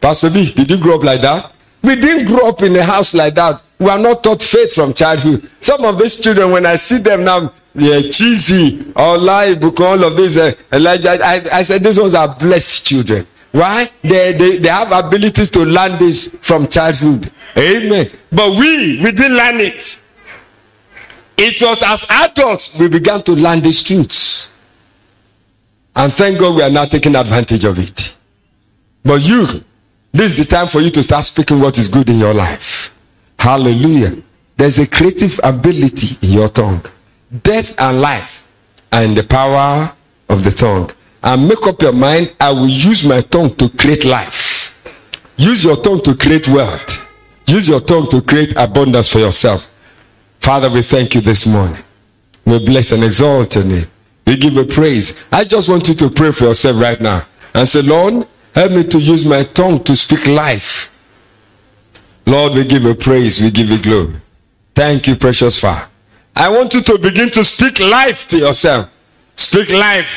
Pastor 0.00 0.30
B, 0.30 0.50
did 0.50 0.70
you 0.70 0.78
grow 0.78 0.96
up 0.96 1.04
like 1.04 1.20
that? 1.20 1.52
We 1.82 1.96
didn't 1.96 2.26
grow 2.26 2.48
up 2.48 2.62
in 2.62 2.74
a 2.76 2.82
house 2.82 3.12
like 3.12 3.34
that. 3.34 3.60
We 3.78 3.88
are 3.90 3.98
not 3.98 4.24
taught 4.24 4.42
faith 4.42 4.72
from 4.72 4.94
childhood. 4.94 5.48
Some 5.60 5.84
of 5.84 5.98
these 5.98 6.16
children, 6.16 6.52
when 6.52 6.64
I 6.64 6.76
see 6.76 6.98
them 6.98 7.24
now, 7.24 7.52
yeah, 7.78 8.10
cheesy, 8.10 8.92
or 8.96 9.18
lie, 9.18 9.54
all 9.54 10.04
of 10.04 10.16
this. 10.16 10.36
Uh, 10.36 10.54
Elijah, 10.72 11.18
I, 11.24 11.42
I 11.52 11.62
said 11.62 11.82
these 11.82 11.98
ones 11.98 12.14
are 12.14 12.28
blessed 12.28 12.84
children. 12.84 13.26
Why? 13.52 13.90
They, 14.02 14.32
they, 14.32 14.58
they 14.58 14.68
have 14.68 14.92
abilities 14.92 15.50
to 15.50 15.64
learn 15.64 15.98
this 15.98 16.36
from 16.42 16.68
childhood. 16.68 17.30
Amen. 17.56 18.10
But 18.30 18.50
we, 18.50 18.98
we 19.02 19.12
didn't 19.12 19.36
learn 19.36 19.60
it. 19.60 19.98
It 21.36 21.62
was 21.62 21.82
as 21.82 22.04
adults 22.08 22.78
we 22.78 22.88
began 22.88 23.22
to 23.22 23.32
learn 23.32 23.60
these 23.60 23.82
truths. 23.82 24.48
And 25.94 26.12
thank 26.12 26.38
God 26.38 26.56
we 26.56 26.62
are 26.62 26.70
now 26.70 26.84
taking 26.84 27.16
advantage 27.16 27.64
of 27.64 27.78
it. 27.78 28.14
But 29.04 29.26
you, 29.26 29.64
this 30.12 30.36
is 30.36 30.44
the 30.44 30.44
time 30.44 30.68
for 30.68 30.80
you 30.80 30.90
to 30.90 31.02
start 31.02 31.24
speaking 31.24 31.60
what 31.60 31.78
is 31.78 31.88
good 31.88 32.08
in 32.10 32.18
your 32.18 32.34
life. 32.34 32.94
Hallelujah. 33.38 34.16
There's 34.56 34.78
a 34.78 34.86
creative 34.86 35.40
ability 35.42 36.18
in 36.26 36.32
your 36.34 36.48
tongue. 36.48 36.84
Death 37.42 37.74
and 37.78 38.00
life 38.00 38.44
are 38.92 39.02
in 39.02 39.14
the 39.14 39.22
power 39.24 39.92
of 40.28 40.44
the 40.44 40.50
tongue. 40.50 40.90
And 41.22 41.48
make 41.48 41.66
up 41.66 41.82
your 41.82 41.92
mind, 41.92 42.34
I 42.40 42.52
will 42.52 42.68
use 42.68 43.04
my 43.04 43.20
tongue 43.20 43.54
to 43.56 43.68
create 43.68 44.04
life. 44.04 44.74
Use 45.36 45.64
your 45.64 45.76
tongue 45.76 46.00
to 46.02 46.14
create 46.14 46.48
wealth. 46.48 47.04
Use 47.46 47.68
your 47.68 47.80
tongue 47.80 48.08
to 48.10 48.22
create 48.22 48.54
abundance 48.56 49.08
for 49.08 49.18
yourself. 49.18 49.68
Father, 50.40 50.70
we 50.70 50.82
thank 50.82 51.14
you 51.14 51.20
this 51.20 51.46
morning. 51.46 51.82
We 52.44 52.64
bless 52.64 52.92
and 52.92 53.04
exalt 53.04 53.54
your 53.56 53.64
name. 53.64 53.86
We 54.26 54.36
give 54.36 54.54
you 54.54 54.64
praise. 54.64 55.14
I 55.32 55.44
just 55.44 55.68
want 55.68 55.88
you 55.88 55.94
to 55.96 56.10
pray 56.10 56.32
for 56.32 56.44
yourself 56.44 56.80
right 56.80 57.00
now 57.00 57.26
and 57.54 57.68
say, 57.68 57.82
Lord, 57.82 58.26
help 58.54 58.72
me 58.72 58.84
to 58.84 58.98
use 58.98 59.24
my 59.24 59.42
tongue 59.44 59.82
to 59.84 59.96
speak 59.96 60.26
life. 60.26 60.94
Lord, 62.26 62.52
we 62.54 62.64
give 62.64 62.82
you 62.82 62.94
praise. 62.94 63.40
We 63.40 63.50
give 63.50 63.68
you 63.70 63.78
glory. 63.78 64.14
Thank 64.74 65.06
you, 65.06 65.16
precious 65.16 65.58
Father. 65.58 65.88
I 66.38 66.48
want 66.48 66.72
you 66.72 66.82
to 66.82 66.98
begin 66.98 67.30
to 67.30 67.42
speak 67.42 67.80
life 67.80 68.28
to 68.28 68.38
yourself. 68.38 68.88
Speak 69.34 69.70
life. 69.70 70.08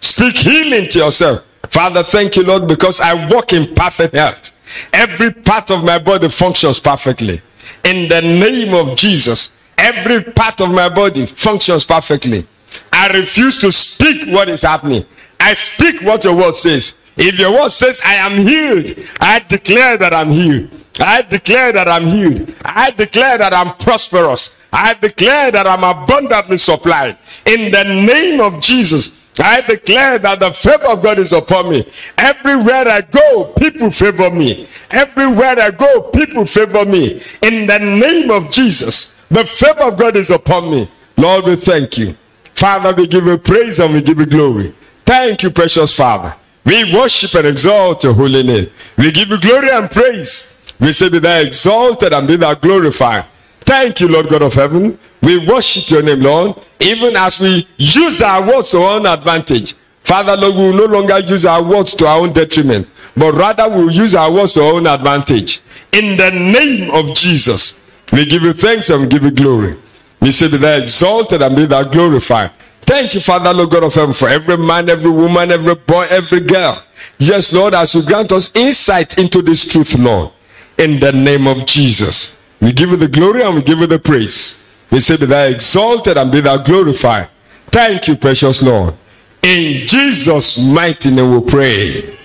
Speak 0.00 0.34
healing 0.34 0.88
to 0.90 0.98
yourself. 0.98 1.44
Father, 1.70 2.02
thank 2.02 2.34
you, 2.34 2.42
Lord, 2.42 2.66
because 2.66 3.00
I 3.00 3.28
walk 3.28 3.52
in 3.52 3.76
perfect 3.76 4.14
health. 4.14 4.50
Every 4.92 5.32
part 5.32 5.70
of 5.70 5.84
my 5.84 6.00
body 6.00 6.28
functions 6.28 6.80
perfectly. 6.80 7.40
In 7.84 8.08
the 8.08 8.20
name 8.20 8.74
of 8.74 8.96
Jesus, 8.98 9.56
every 9.78 10.24
part 10.32 10.60
of 10.60 10.72
my 10.72 10.88
body 10.88 11.26
functions 11.26 11.84
perfectly. 11.84 12.44
I 12.92 13.06
refuse 13.16 13.56
to 13.58 13.70
speak 13.70 14.24
what 14.26 14.48
is 14.48 14.62
happening. 14.62 15.04
I 15.38 15.54
speak 15.54 16.02
what 16.02 16.24
your 16.24 16.36
word 16.36 16.56
says. 16.56 16.92
If 17.16 17.38
your 17.38 17.52
word 17.52 17.70
says 17.70 18.00
I 18.04 18.14
am 18.14 18.36
healed, 18.36 18.98
I 19.20 19.38
declare 19.38 19.96
that 19.96 20.12
I'm 20.12 20.30
healed. 20.30 20.70
I 21.00 21.22
declare 21.22 21.72
that 21.72 21.88
I'm 21.88 22.04
healed. 22.06 22.54
I 22.64 22.90
declare 22.90 23.38
that 23.38 23.52
I'm 23.52 23.74
prosperous. 23.76 24.56
I 24.72 24.94
declare 24.94 25.50
that 25.52 25.66
I'm 25.66 25.84
abundantly 25.84 26.58
supplied. 26.58 27.16
In 27.46 27.70
the 27.70 27.84
name 27.84 28.40
of 28.40 28.60
Jesus, 28.60 29.10
I 29.38 29.60
declare 29.60 30.18
that 30.18 30.40
the 30.40 30.52
favor 30.52 30.88
of 30.90 31.02
God 31.02 31.18
is 31.18 31.32
upon 31.32 31.70
me. 31.70 31.88
Everywhere 32.18 32.88
I 32.88 33.02
go, 33.02 33.52
people 33.56 33.90
favor 33.90 34.30
me. 34.30 34.66
Everywhere 34.90 35.58
I 35.58 35.70
go, 35.70 36.10
people 36.10 36.44
favor 36.44 36.84
me. 36.84 37.22
In 37.42 37.66
the 37.66 37.78
name 37.78 38.30
of 38.30 38.50
Jesus, 38.50 39.16
the 39.30 39.44
favor 39.44 39.84
of 39.84 39.98
God 39.98 40.16
is 40.16 40.30
upon 40.30 40.70
me. 40.70 40.90
Lord, 41.16 41.44
we 41.44 41.56
thank 41.56 41.96
you. 41.98 42.16
Father, 42.54 42.92
we 42.94 43.06
give 43.06 43.24
you 43.26 43.38
praise 43.38 43.78
and 43.78 43.94
we 43.94 44.02
give 44.02 44.18
you 44.18 44.26
glory. 44.26 44.74
Thank 45.06 45.44
you, 45.44 45.50
precious 45.50 45.94
Father. 45.94 46.34
We 46.64 46.92
worship 46.92 47.34
and 47.34 47.46
exalt 47.46 48.02
your 48.04 48.14
holy 48.14 48.42
name. 48.42 48.68
We 48.96 49.12
give 49.12 49.28
you 49.28 49.40
glory 49.40 49.70
and 49.70 49.88
praise. 49.90 50.52
We 50.80 50.92
say, 50.92 51.08
Be 51.08 51.18
thou 51.18 51.40
exalted 51.40 52.12
and 52.12 52.26
be 52.28 52.36
thou 52.36 52.54
glorified. 52.54 53.26
Thank 53.60 54.00
you, 54.00 54.08
Lord 54.08 54.28
God 54.28 54.42
of 54.42 54.54
heaven. 54.54 54.98
We 55.22 55.46
worship 55.46 55.90
your 55.90 56.02
name, 56.02 56.20
Lord, 56.20 56.56
even 56.80 57.16
as 57.16 57.40
we 57.40 57.66
use 57.76 58.22
our 58.22 58.46
words 58.46 58.70
to 58.70 58.78
our 58.78 58.96
own 58.98 59.06
advantage. 59.06 59.74
Father, 60.04 60.36
Lord, 60.36 60.54
we 60.56 60.62
will 60.68 60.88
no 60.88 60.94
longer 60.94 61.18
use 61.18 61.44
our 61.44 61.62
words 61.62 61.94
to 61.96 62.06
our 62.06 62.20
own 62.20 62.32
detriment, 62.32 62.88
but 63.14 63.34
rather 63.34 63.68
we 63.68 63.84
will 63.84 63.92
use 63.92 64.14
our 64.14 64.32
words 64.32 64.54
to 64.54 64.62
our 64.62 64.74
own 64.74 64.86
advantage. 64.86 65.60
In 65.92 66.16
the 66.16 66.30
name 66.30 66.90
of 66.92 67.14
Jesus, 67.14 67.78
we 68.12 68.24
give 68.24 68.42
you 68.42 68.52
thanks 68.52 68.88
and 68.90 69.02
we 69.02 69.08
give 69.08 69.22
you 69.24 69.32
glory. 69.32 69.76
We 70.20 70.30
say, 70.30 70.48
Be 70.50 70.56
thou 70.56 70.76
exalted 70.78 71.42
and 71.42 71.54
be 71.54 71.66
thou 71.66 71.82
glorified. 71.84 72.52
Thank 72.82 73.12
you, 73.14 73.20
Father, 73.20 73.52
Lord 73.52 73.70
God 73.70 73.84
of 73.84 73.92
heaven, 73.94 74.14
for 74.14 74.30
every 74.30 74.56
man, 74.56 74.88
every 74.88 75.10
woman, 75.10 75.50
every 75.50 75.74
boy, 75.74 76.06
every 76.08 76.40
girl. 76.40 76.82
Yes, 77.18 77.52
Lord, 77.52 77.74
as 77.74 77.94
you 77.94 78.02
grant 78.02 78.32
us 78.32 78.50
insight 78.56 79.18
into 79.18 79.42
this 79.42 79.64
truth, 79.64 79.94
Lord, 79.98 80.30
in 80.78 81.00
the 81.00 81.12
name 81.12 81.46
of 81.46 81.66
Jesus. 81.66 82.36
We 82.60 82.72
give 82.72 82.90
you 82.90 82.96
the 82.96 83.08
glory 83.08 83.42
and 83.42 83.54
we 83.54 83.62
give 83.62 83.78
you 83.80 83.86
the 83.86 83.98
praise. 83.98 84.64
We 84.90 85.00
say, 85.00 85.16
Be 85.16 85.26
thou 85.26 85.44
exalted 85.44 86.16
and 86.16 86.32
be 86.32 86.40
thou 86.40 86.56
glorified. 86.58 87.28
Thank 87.66 88.08
you, 88.08 88.16
precious 88.16 88.62
Lord. 88.62 88.94
In 89.42 89.86
Jesus' 89.86 90.58
mighty 90.58 91.10
name 91.10 91.32
we 91.32 91.40
pray. 91.50 92.18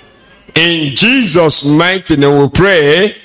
In 0.56 0.96
Jesus' 0.96 1.66
mighty 1.66 2.16
name 2.16 2.40
we 2.40 2.50
pray. 2.50 3.18